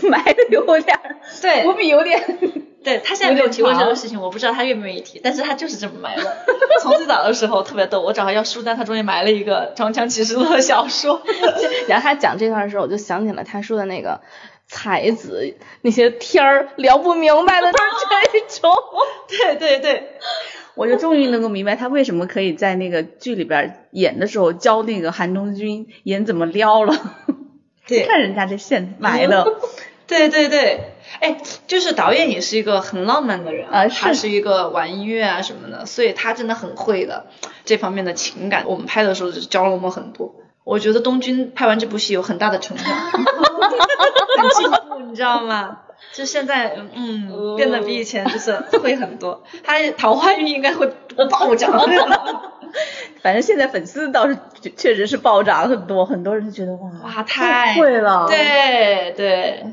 [0.04, 2.24] 埋的有点儿， 对伏笔有点。
[2.84, 6.38] 对他现在没有提过这个事情，我不知道他愿不愿意提，但是他就是这么埋的。
[6.84, 11.24] 从最早的时候特别逗，我找他要书单，他中间埋了一个《装腔启示录》的小说。
[11.90, 14.22] 然后他讲这段的时候，我就想起了他说的那个
[14.68, 18.76] 才子那些天儿聊不明白的这种。
[19.30, 20.20] 对对对，
[20.76, 26.96] 我就终于能够明白他为什么可以在那个剧里边演的时候教那个韩东君演怎么撩了。
[27.86, 29.46] 对看人家这线埋了，
[30.08, 37.26] 对对对，哎，就是导演也是一个很浪漫的人啊是他是一个玩音乐啊什么的，所以他真的很会的
[37.66, 38.64] 这方面的情感。
[38.68, 40.34] 我们拍的时候就教了我们很多。
[40.64, 45.80] 我觉得东君拍完这部戏有很大的成长， 很进步，你知道吗？
[46.14, 50.94] 就现在，嗯，变得比以前就是会很多，他桃花运应该会
[51.30, 51.72] 暴涨。
[53.22, 54.36] 反正现在粉丝倒是
[54.76, 59.66] 确实是暴涨很多，很多人就觉得哇哇太会了，对对，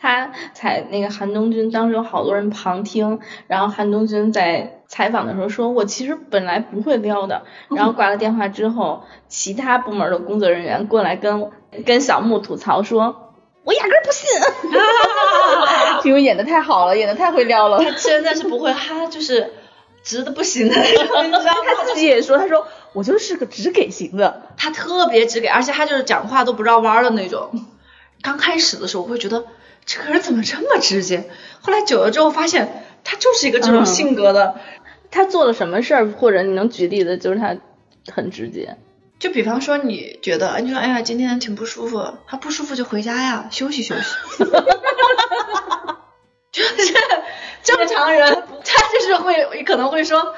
[0.00, 11.50] 他采那个韩东君，当时有好多人旁听，然后韩东君在采访的时候说，我其实本来不会撩的，然后挂了电话之后，其他部门的工作人员过来跟
[11.84, 13.34] 跟小木吐槽说，
[13.64, 14.28] 我压根不信，
[16.04, 19.52] 因为演的太好了，演的太会撩了，他真的是不会，他就是。
[20.06, 21.74] 直的不行的那种，你知道吗？
[21.76, 27.66] 他自己也说，他说我就是个直给型的，他特别直给，而且他就是讲话都不绕弯的那种。
[28.22, 29.44] 刚开始的时候我会觉得
[29.84, 31.28] 这个人怎么这么直接，
[31.60, 34.54] 后来久了之后发现他就是一个这种性格的。
[35.10, 37.56] 他做了什么事儿，或者你能举例子，就是他
[38.12, 38.76] 很直接。
[39.18, 44.04] 就比方说你觉得，你说哎呀今天挺不舒服，他不舒服就回家呀，休息休息。
[46.82, 46.94] 就是
[47.62, 48.42] 正常人。
[48.64, 50.34] 他就是会可能会说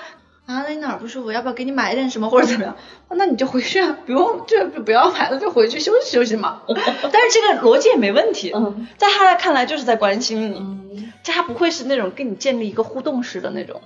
[0.46, 1.32] 啊，那你哪儿不舒服？
[1.32, 2.76] 要不要给你买点什么或者怎么样？
[3.10, 6.62] 那你就回去啊，不用就不要买了，就回去休息休息嘛。
[6.68, 8.52] 但是这个逻辑也没问题，
[8.96, 13.80] 在他看来就是在关心你，这他不会是那种跟你建立一个互动式的那种，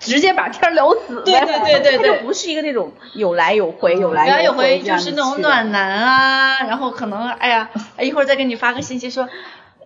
[0.00, 1.22] 直接把天聊死。
[1.24, 7.70] 对对对对对，就不是一个那种有来有回有来有回就是那种暖男啊，然后可能哎呀，
[8.00, 9.28] 一会儿再给你发个信息说。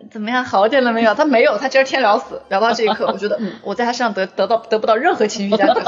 [0.09, 1.13] 怎么样，好点了没有？
[1.13, 5.81] 他没有，他今儿天聊死，聊到这一刻， 我觉得，嗯，我在他身上得得到得不到任何情绪价值。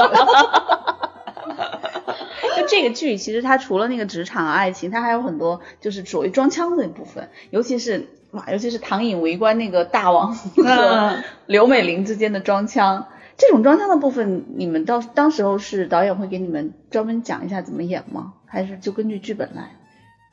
[2.56, 13.06] 就这个剧，其实它除了那个职场爱情，它还有很多就是属于装腔的部分，尤其是哇，尤其是唐颖围观那个大王和刘美玲之间的装腔，
[13.36, 18.34] 这种装腔的部分，你们到当时候是导演会给你们专门讲一下怎么演吗？
[18.46, 19.76] 还是就根据剧本来？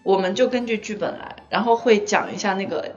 [0.03, 2.95] 我们就根据剧本来，然后会讲一下那个。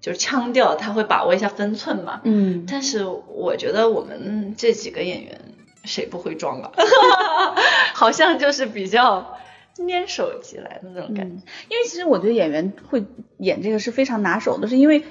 [0.00, 2.20] 就是腔调，他会把握一下分寸嘛。
[2.24, 2.66] 嗯。
[2.68, 5.40] 但是我觉得我们这几个演员
[5.84, 6.72] 谁不会装啊？
[7.94, 9.36] 好像就是比较
[9.76, 11.36] 粘手机来的那种感觉。
[11.68, 13.04] 因为其实我觉得演员会
[13.38, 15.02] 演这个是非常拿手的，是因为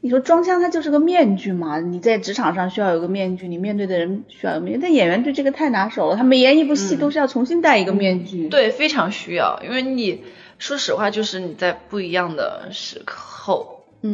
[0.00, 1.80] 你说装腔，它就是个面具嘛。
[1.80, 4.80] 你在职场上需要有个面具，你面对的人需要有面具。
[4.82, 8.48] 但演员对这个太拿手了，他每演一部戏都是要重新戴一个面具。
[8.48, 10.22] 对，非常需要，因为你
[10.58, 13.02] 说实话，就是你在不一样的时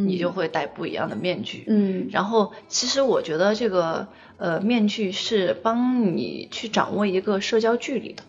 [0.00, 0.06] 刻。
[0.06, 8.22] 你就会戴不一样的面具，嗯，然后其实我觉得这个呃面具是帮你去掌握一个社交距离的，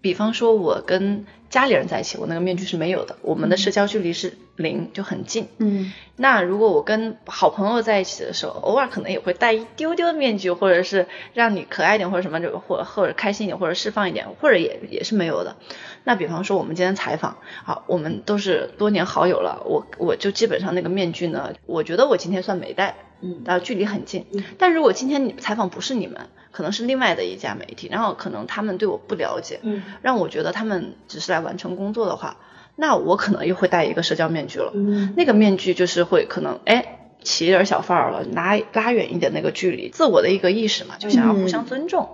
[0.00, 15.56] 比方说我跟家里人在一起，我那个面具是没有的，我们的社交距离是零，就很近，嗯，那如果我跟好朋友在一起的时候，偶尔可能也会戴一丢丢的面具，或者是让你可爱点或者什么，就或或者开心一点或者释放一点，或者也也是没有的。
[16.04, 24.26] 那比方说我们今天采访，好，我们都是多年好友了，我我就基本上那个面具呢，我觉得我今天算没戴，嗯，然后距离很近，
[24.58, 32.36] 但如果今天你采访不是你们，可能是另外的一家媒体，然后可能他们对我不了解，嗯，让我觉得他们只是来完成工作的话，
[32.76, 42.08] 那我可能又会戴一个社交面具了，嗯，那个面具就是会可能哎起点小范儿了，拉拉远一点那个距离，自我的一个意识嘛，就想要互相尊重。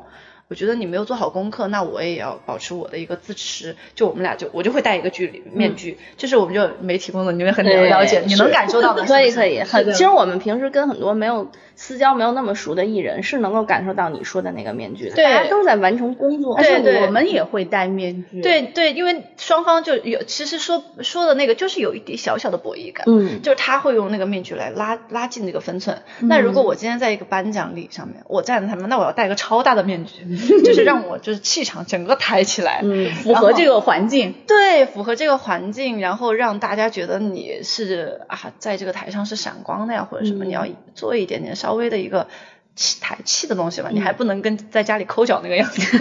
[0.48, 3.76] 我觉得你没有做好功课，那我也要保持我的一个自持。
[3.94, 9.04] 就我们俩就我就会戴一个距离面具，就是我们就媒体工作，你们很了解，你能感受到的。
[9.06, 11.50] 可以可以，很其实我们平时跟很多没有。
[11.83, 18.43] 私交没有那么熟的艺人是能够感受到你说的那个面具的，大家都在完成工作，而且我们也会戴面具。
[18.43, 26.03] 对对，因为双方就有，其实说说的那个就是有一点小小的博弈感，嗯，就是他会用那个面具来拉拉近这个分寸。
[26.18, 32.85] 那如果我今天在一个颁奖礼上面，我站在他们，那我要戴个超大的面具， 就是让我就是气场整个抬起来，
[33.22, 34.35] 符合这个环境。
[34.47, 41.69] 对，符合这个环境，然后让大家觉得你是啊，在这个台上是闪光的呀，或者什么，你要做一点点稍。
[41.70, 42.26] 稍微的一个
[42.74, 45.80] 气抬气的东西吧，你还不能跟在家里抠脚那个样子。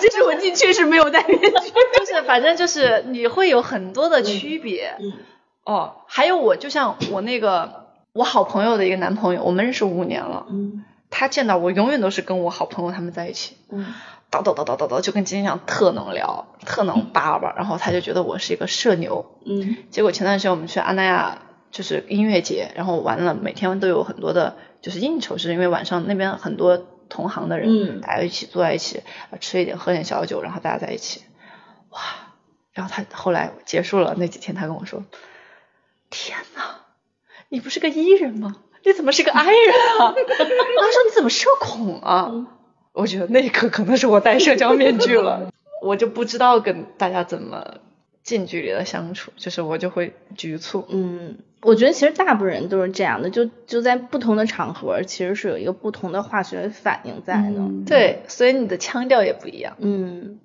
[0.00, 4.94] 这是我进确实没有戴面具，就是反正就是你会有很多的区别。
[5.64, 10.46] 哦，还有我就像我那个我好朋友的一个男朋友，我们认识五年了。
[10.48, 13.56] 嗯，他见到我永远都是跟我好朋友他们在一起。
[13.72, 13.86] 嗯，
[14.30, 17.52] 叨叨叨叨叨叨，就跟今天一样，特能聊，特能叭叭。
[17.56, 19.26] 然后他就觉得我是一个社牛。
[19.44, 21.38] 嗯，结果前段时间我们去阿那亚。
[21.72, 29.02] 就是音乐节，然后完了，每天都有很多的，就是应酬，是因为晚上那边很多同行的人，大家一起坐在一起，
[29.40, 31.22] 吃一点，喝点小酒，然后大家在一起，
[31.90, 31.98] 哇！
[32.72, 35.04] 然后他后来结束了那几天，他跟我说
[36.08, 36.62] ：“天呐，
[37.50, 38.56] 你不是个 E 人吗？
[38.84, 42.46] 你怎么是个 I 人啊？” 他说：“你怎么社恐啊？”
[42.92, 45.50] 我觉得那一刻可能是我戴社交面具了。
[45.82, 47.78] 我就不知道跟大家怎么
[48.22, 50.86] 近距离的相处，就是我就会局促。
[50.88, 57.58] 嗯，我觉得其实大部分人都是这样的，就就在不同的场合，其实是有一个不同的化学反应在的。
[57.58, 59.76] 嗯对，所以你的腔调也不一样。
[59.78, 60.38] 嗯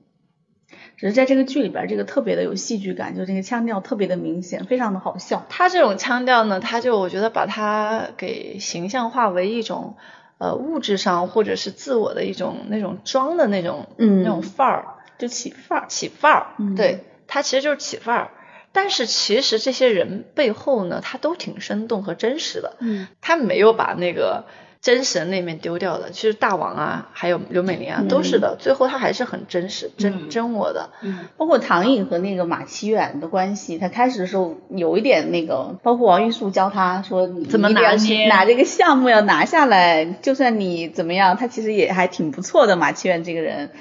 [0.97, 5.45] 只是在这个剧里边，这个特别的有戏剧感，就这个腔调特别的明显，非常的好笑。
[5.47, 9.95] 他这种腔调呢，他就我觉得把它给形象化为一种
[10.39, 14.85] 呃物质上或者是自我的一种那种装的那种、嗯那种范儿，
[15.19, 16.47] 就起范儿，起范儿。
[16.57, 18.31] 嗯对，他其实就是起范儿。
[18.73, 22.73] 但是其实这些人背后呢，他都挺生动和真实的。
[22.79, 24.45] 嗯他没有把那个
[24.81, 26.11] 真实的那面丢掉的。
[26.11, 28.55] 其实大王啊，还有刘美玲啊，都是的。
[28.59, 30.91] 最后他还是很真实、真真我的。
[31.01, 42.75] 嗯包括唐颖和那个马启远的关系，他开始的时候有一点那个，包括王玉树教他说你怎么拿捏拿这个项目要拿下来，就算你怎么样，他其实也还挺不错的。
[42.75, 43.71] 马启远这个人，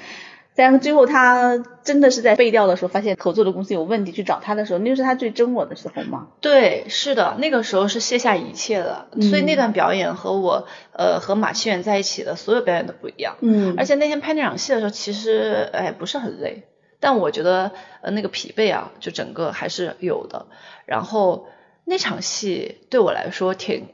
[0.57, 6.29] 但是最后他真的是在背调的时候，发现合作的公司有问题，去找他的时候，那就是他最真我的时候嘛。
[6.41, 9.07] 对，是的，那个时候是卸下一切的。
[9.21, 13.35] 所以那段表演和我呃和马清远在一起的所有表演都不一样。
[13.41, 16.63] 嗯而且那天拍那场戏的时候，其实哎不是很累，
[16.99, 20.47] 但我觉得呃那个疲惫啊，就整个还是有的。
[20.87, 21.45] 然后
[21.85, 23.89] 那场戏对我来说挺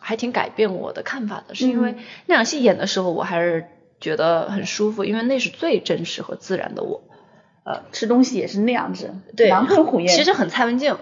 [0.00, 3.66] 还挺改变我的看法的，是因为嗯那场戏演的时候，我还是
[4.04, 7.02] 觉得很舒服，因为那是最真实和自然的我。
[7.66, 10.06] 呃吃东西也是那样子，对，狼吞虎咽。
[10.14, 10.98] 其实很蔡文静，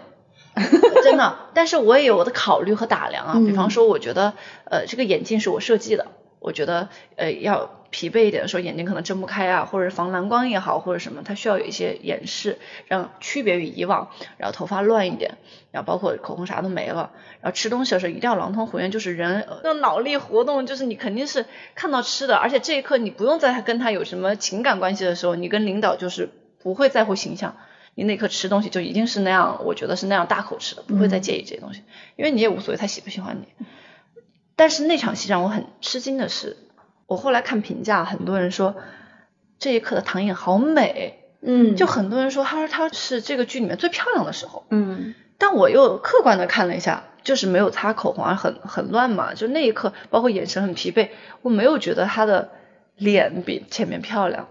[1.02, 1.36] 真的。
[1.54, 4.34] 但是我也有我的考虑和打量啊，比方说，我觉得
[4.70, 6.06] 呃这个眼镜是我设计的，
[6.42, 15.38] 我觉得呃要疲惫一点的时候，眼睛可能睁不开啊，或者防蓝光也好，或者什么，它需要有一些掩饰，让区别于以往，然后头发乱一点，
[15.70, 26.28] 然后包括口红啥都没了，然后吃东西的时候一定要狼吞虎咽，就是人呃那脑力活动，就是你肯定是看到吃的，而且这一刻你不用在他跟他有什么情感关系的时候，你跟领导就是
[26.62, 27.56] 不会在乎形象。
[27.94, 31.82] 你那一刻吃东西就一定是那样，我觉得是那样大口吃的，不会再介意这些东西，
[32.16, 33.66] 因为你也无所谓他喜不喜欢你。
[34.62, 36.56] 但是那场戏让我很吃惊的是，
[37.08, 38.76] 我后来看评价，很多人说
[39.58, 45.14] 这一刻的唐颖好美，嗯，就很多人说她说她是这个剧里面最漂亮的时候，嗯。
[45.36, 51.08] 但我又客观的看了一下，就是没有擦口红啊，很很乱嘛，就那一刻，包括眼神很疲惫，
[51.40, 52.50] 我没有觉得她的
[52.94, 54.46] 脸比前面漂亮，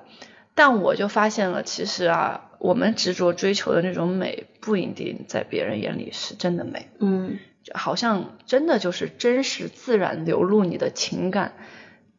[0.55, 7.39] 但我就发现了，其实啊，我们执着追求的那种美，不一定在别人眼里是真的美，嗯。
[7.39, 11.53] 就好像真的就是真实自然流露你的情感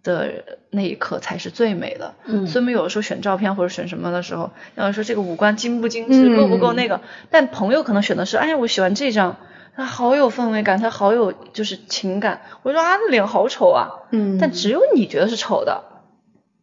[0.02, 2.14] 的那一刻才是最美的。
[2.24, 9.36] 嗯所以我们有的时候选照片或者选什么的时候，要说这个五官精不精致，嗯够不够那个，但朋友可能选的是，哎呀，我喜欢这张。
[9.74, 12.42] 他好有氛围感，他好有就是情感。
[12.62, 15.84] 我说啊，那脸好丑啊，嗯，但只有你觉得是丑的，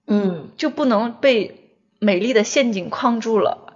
[0.05, 3.68] 嗯就不能被美丽的陷阱框住了。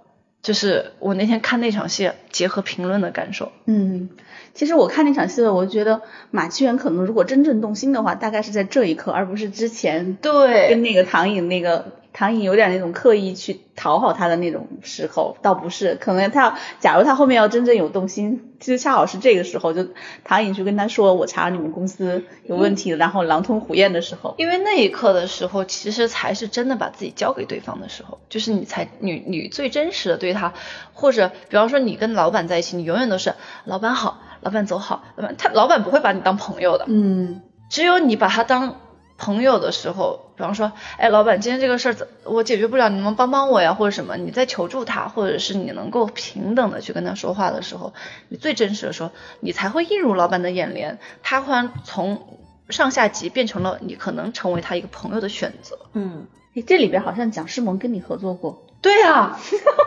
[0.43, 3.53] 就是我那天看那场戏，结合评论的感受。
[3.65, 4.09] 嗯，
[4.53, 19.87] 其实我看那场戏了，我觉得马启远可能如果真正动心的话，大概是在这一刻，而不是之前对，跟那个唐颖那个唐颖有点那种刻意去讨好他的那种时候，倒不是，可能他要假如他后面要真正有动心，其实恰好是这个时候，就
[20.23, 30.53] 唐颖去跟他说我查你们公司有问题，然后狼吞虎咽的时候，因为那一刻的时候，其实才是真的把自己交给对方的时候，就是你才你你最真实的对他，
[30.93, 33.33] 或者比方说你跟老板在一起，你永远都是
[33.65, 37.41] 老板好，老板走好，老板他老板不会把你当朋友的，嗯。
[37.69, 38.75] 只有你把他当
[39.17, 47.93] 朋友的时候，比方说，哎，老板今天这个事儿怎我解决不了，你能帮帮我呀，或者什么，你在求助他，或者是你能够平等的去跟他说话的时候，
[48.29, 52.39] 你最真实的说，你才会映入老板的眼帘，他忽然从
[52.69, 55.77] 上下级变成了你可能成为他一个朋友的选择。
[55.93, 59.35] 嗯诶这里边好像蒋诗萌跟你合作过，对呀、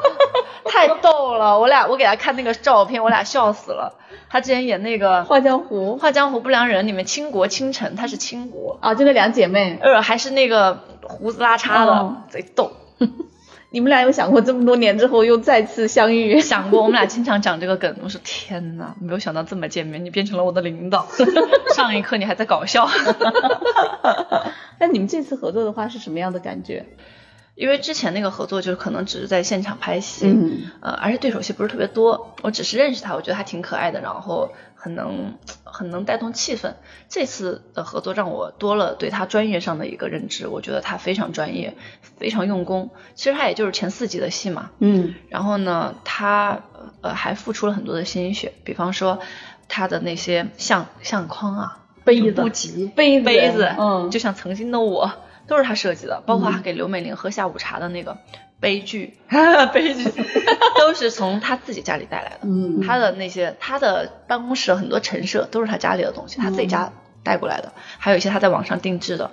[0.65, 1.59] 太逗了！
[1.61, 3.95] 我俩我给他看那个照片，我俩笑死了。
[4.29, 12.73] 他之前演那个《画江湖画江湖不良人》里面倾国倾城，他是倾国，啊，就那两姐妹，呃，还是那个胡子拉碴的，哦贼逗。
[13.69, 16.41] 你们俩有想过这么多年之后又再次相遇？
[16.41, 17.95] 想过， 我们俩经常讲这个梗。
[18.03, 21.07] 我说天呐，没有想到这么见面，你变成了我的领导。
[21.75, 22.89] 上一刻你还在搞笑。
[24.79, 26.87] 那你们这次合作的话是什么样的感觉？
[27.57, 35.35] 因为之前那个合作就是可能只是在现场拍戏，嗯呃，而且对手戏不是特别多，我只是认识他，我觉得他挺可爱的，然后很能
[35.65, 36.75] 很能带动气氛。
[37.09, 41.75] 这次的合作让我多了对他专业上的一个认知，我觉得他非常专业，
[42.19, 42.91] 非常用功。
[43.15, 46.61] 其实他也就是前四集的戏嘛，嗯然后呢，他
[47.01, 49.19] 呃还付出了很多的心血，比方说
[49.67, 52.33] 他的那些相相框啊，杯子
[52.95, 55.11] 杯子杯子，嗯就像曾经的我
[55.47, 58.19] 都是他设计的，包括他给刘美玲喝下午茶的那个
[58.61, 59.17] 杯具，
[59.73, 60.11] 杯具
[60.79, 62.41] 都是从他自己家里带来的。
[62.43, 66.93] 嗯他的那些他的办公室很多陈设都是他家里的东西，他自己家
[67.23, 69.31] 带过来的，还有一些他在网上定制的。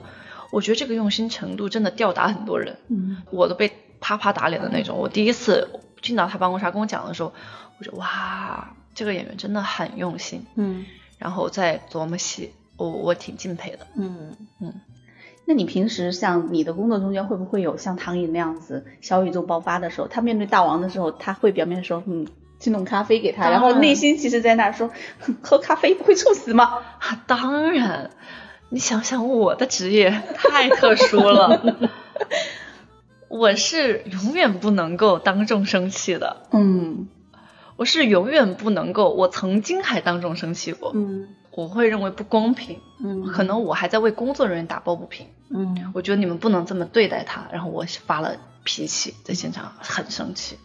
[0.51, 4.97] 我觉得这个用心程度真的吊打很多人，嗯我都被啪啪打脸的那种。
[4.97, 5.69] 我第一次
[6.01, 7.33] 进到他办公室，他跟我讲的时候，
[7.79, 10.45] 我说哇，这个演员真的很用心。
[10.55, 10.85] 嗯
[11.17, 13.87] 然后再琢磨戏，我我挺敬佩的。
[13.95, 14.73] 嗯嗯。
[15.45, 20.07] 那你平时像你的工作中间会不会有像唐寅那样子小宇宙爆发的时候？
[20.07, 22.27] 他面对大王的时候，他会表面说嗯
[22.59, 24.89] 去弄咖啡给他，然后内心其实在那儿说
[25.41, 26.79] 喝咖啡不会猝死吗？
[26.99, 28.11] 啊，当然，
[28.69, 31.89] 你想想我的职业太特殊了，
[33.27, 37.09] 我是永远不能够当众生气的，嗯
[37.75, 43.23] 我是永远不能够，我曾经还当众生气过，嗯我会认为不公平，嗯。
[43.27, 45.91] 可能我还在为工作人员打抱不平，嗯。
[45.93, 50.57] 我觉得你们不能这么对待他，然后我发了脾气，在现场很生气，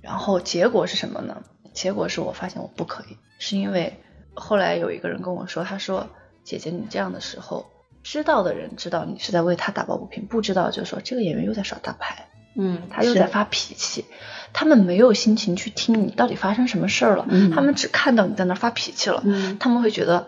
[0.00, 1.42] 然后结果是什么呢？
[1.72, 3.98] 结果是我发现我不可以，是因为
[4.34, 6.08] 后来有一个人跟我说，他说
[6.44, 7.66] 姐姐你这样的时候，
[8.02, 14.04] 知道的人知道你是在为他打抱不平，不知道就说这个演员又在耍大牌，嗯，他又在发脾气，
[14.52, 19.58] 他们没有心情去听你到底发生什么事儿了，嗯他们只看到你在那儿发脾气了，嗯。
[19.58, 20.26] 他们会觉得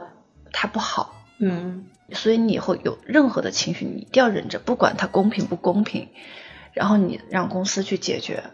[0.53, 1.87] 他不好，嗯。
[2.13, 6.09] 所以你以后有任何的情绪，你一定要忍着，不管它公平不公平，
[6.73, 8.45] 然后你让公司去解决。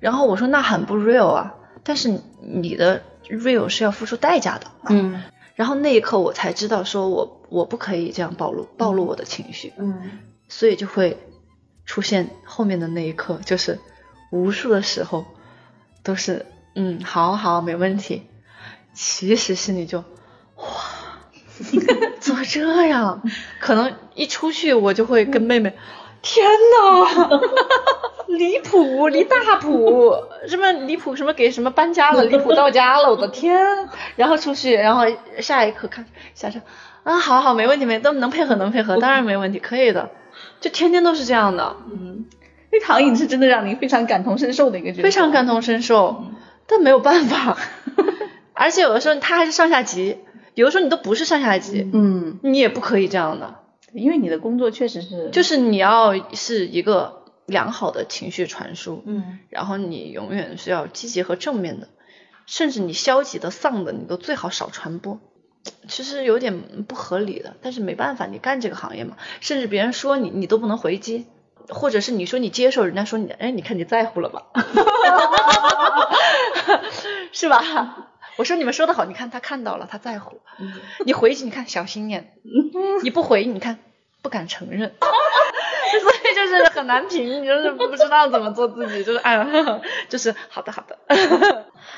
[0.00, 1.54] 然后我说那很不 real 啊，
[1.84, 4.66] 但是你的 real 是要付出代价的。
[4.88, 5.22] 嗯。
[5.54, 10.18] 然后那一刻我才知道，说我我不可以这样暴露暴露我的情绪，嗯。
[10.48, 11.18] 所以就会
[11.88, 13.80] 出现后面的那一刻，就是
[14.30, 15.24] 无数的时候
[16.04, 18.26] 都是嗯，好好没问题，
[18.92, 20.04] 其实心里就
[20.56, 20.64] 哇，
[22.20, 23.22] 怎么这样？
[23.58, 25.72] 可能一出去我就会跟妹妹，
[26.20, 27.40] 天呐，
[28.28, 30.14] 离谱，离大谱，
[30.46, 33.56] 什么离谱，什么给什么搬家了，离谱到家了，我的天！
[34.16, 35.04] 然后出去，然后
[35.40, 36.60] 下一刻看下车，
[37.02, 40.10] 啊，好好，没问题，没都能配合，能配合，当然没问题，可以的，
[40.60, 42.26] 就天天都是这样的，嗯，
[42.72, 46.24] 那唐颖是真的让您非常感同身受的一个角色，非常感同身受，
[46.66, 47.56] 但没有办法，
[48.54, 50.18] 而且有的时候他还是上下级，
[50.54, 53.56] 有的时候你都不是上下级，嗯，你也不可以这样的。
[53.94, 55.30] 因为你的工作确实是。
[55.32, 59.38] 就是你要是一个良好的情绪传输，嗯。
[59.48, 61.88] 然后你永远是要积极和正面的，
[62.44, 65.18] 甚至你消极的、丧的，你都最好少传播。
[65.88, 71.26] 其实有点不合理的，但是没办法，你干这个行业嘛，甚至别人说你，你都不能回击，
[71.68, 74.46] 或者是你说你接受，人家说你，哎，你看你在乎了吧，
[77.32, 78.10] 是吧？
[78.36, 80.40] 我说你们说的好，你看他看到了，他在乎。
[81.04, 82.22] 你回击，你看小心眼；
[83.02, 83.78] 你不回，你看
[84.22, 84.92] 不敢承认。
[85.88, 89.44] 所以就是很难评，就是不知道怎么做自己，就是哎，
[90.08, 90.98] 就是好的好的。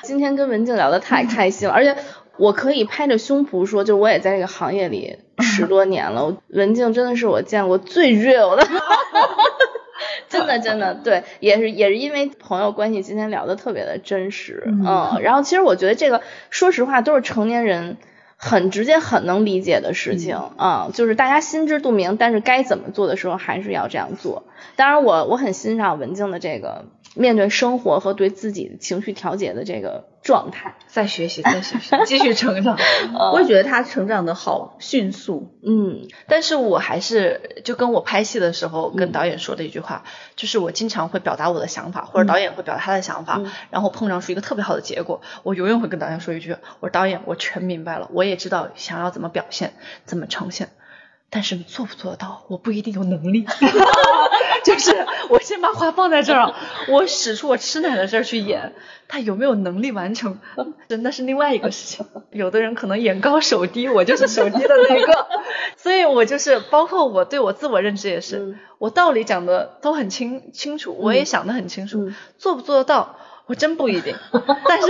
[0.04, 1.96] 今天跟文静聊得太开心了，而且
[2.41, 8.66] 我可以拍着胸脯说，就我也在这个行业里十多年了，文静真的是我见过最 real 的。
[10.28, 17.99] 真的，真的，对，也是也是因为朋友关系，今天聊的特别的真实，嗯嗯，然后其实我觉得这个，说实话，都是成年人
[18.36, 24.45] 很直接、很能理解的事情嗯、就是大家心知肚明，但是该怎么做的时候还是要这样做。
[24.76, 30.76] 当然我，我很欣赏文静的这个面对生活和对自己情绪调节的这个状态。
[30.86, 32.76] 在学习，在学习，继续成长。
[33.32, 40.04] 我也觉得他成长的好迅速，嗯但是我还是就跟我拍戏的时候跟导演说的一句话，
[40.36, 49.72] 就是我经常会表达我的想法，或者导演会表达他的想法，嗯然后碰撞出一个特别好的结果，我永远会跟导演说一句：我说导演，我全明白了，我也知道想要怎么表现，
[50.04, 50.68] 怎么呈现。
[51.31, 53.47] 但是做不做得到，我不一定有能力。
[54.64, 56.53] 就是我先把话放在这儿，
[56.89, 58.74] 我使出我吃奶的劲儿去演，
[59.09, 60.39] 他有没有能力完成，
[60.89, 62.05] 真的是另外一个事情。
[62.31, 65.26] 有的人可能眼高手低，我就是手低的那个，
[65.78, 73.16] 所以我就是包括我对我自我认知也是，嗯我道理讲的都很清清楚，我也想的很清楚，嗯做不做得到，
[73.51, 74.14] 我真不一定。
[74.64, 74.86] 但是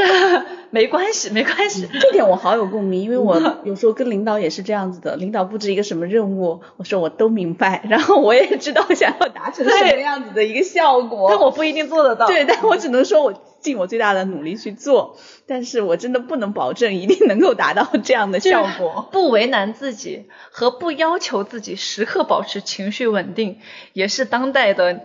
[0.69, 1.89] 没关系，没关系。
[1.99, 12.27] 这点我好有共鸣，因为我有时候跟领导也是这样子的，领导布置一个什么任务，我说我都明白，然后我也知道想要达成什么样子的一个效果，但我不一定做得到。
[12.27, 19.09] 对，但我只能说我尽我最大的努力去做，但是我真的不能保证一定能够达到这样的效果。
[19.11, 23.59] 不为难自己和不要求自己时刻保持情绪稳定，
[23.95, 25.01] 也是当代的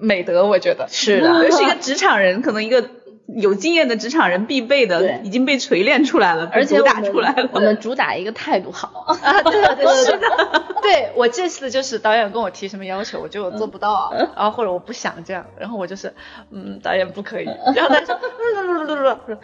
[0.00, 0.86] 美德，我觉得。
[0.88, 2.88] 是的， 是一个职场人，可能一个
[3.26, 7.48] 有经验的职场人必备的，已经被锤炼出来了，而且打出来了。
[7.52, 9.06] 我们主打一个态度好。
[9.22, 16.12] 啊，对对对对 对，对我这次就是导演跟我提什么要求，我觉得我做不到啊，然后或者我不想这样，然后我就是
[16.50, 18.18] 嗯，导演不可以，然后他说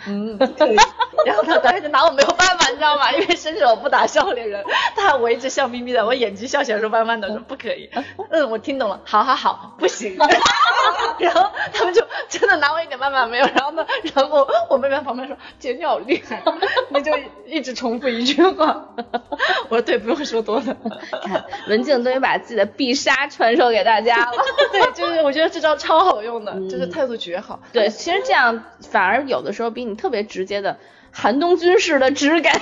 [0.07, 0.77] 嗯不可以，
[1.27, 3.11] 然后他导演就拿我没有办法，你知道吗？
[3.13, 4.63] 因为伸手不打笑脸人，
[4.95, 7.91] 他还我一直笑眯眯的，我眼睛笑起来时候慢慢的说不可以，
[8.31, 10.17] 嗯，我听懂了，好好好，不行，
[11.19, 16.43] 然后他们就真的拿我一点办法没有，然后呢，然后我妹妹旁边说姐你好厉害，
[16.91, 17.13] 你就
[17.47, 18.95] 一直重复一句话，
[19.69, 20.77] 我说对，不用说多了。
[21.23, 24.33] 看文静终于把自己的必杀传授给大家了。
[24.73, 27.61] 对，就是我觉得这招超好用的，就是态度绝好。
[27.73, 30.79] 对，其实这样反而有的时候比你特别直接的
[31.13, 32.61] 韩东君式的直感。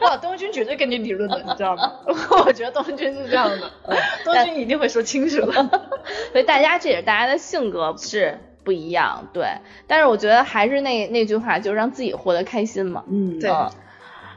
[0.00, 1.92] 哇，东君绝对跟你理论的，你知道吗？
[2.44, 3.70] 我觉得东君是这样的，
[4.24, 5.52] 东君一定会说清楚的。
[6.32, 9.46] 所以大家这也是大家的性格是不一样，对。
[9.86, 13.04] 但是我觉得还是那那句话，就是让自己活得开心嘛。
[13.08, 13.70] 嗯，对嗯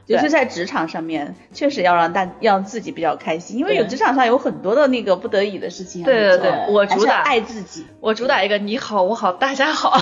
[0.08, 7.86] 尤其在职场上面，确实要让大让自己比较开心，因为有职场上有很多的那个不得已的事情要做对对对我主打爱自己。
[8.00, 10.00] 我主打一个你好，我好，大家好。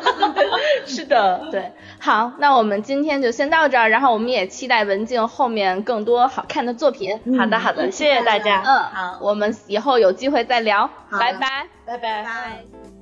[0.86, 7.20] 是的，对，好，那我们今天就先到这儿，然后我们也期待文静后面更多好看的作品。
[7.38, 11.34] 好的好的，谢谢大家，嗯，好我们以后有机会再聊，拜。
[11.34, 12.22] 拜拜。
[12.24, 12.97] 拜。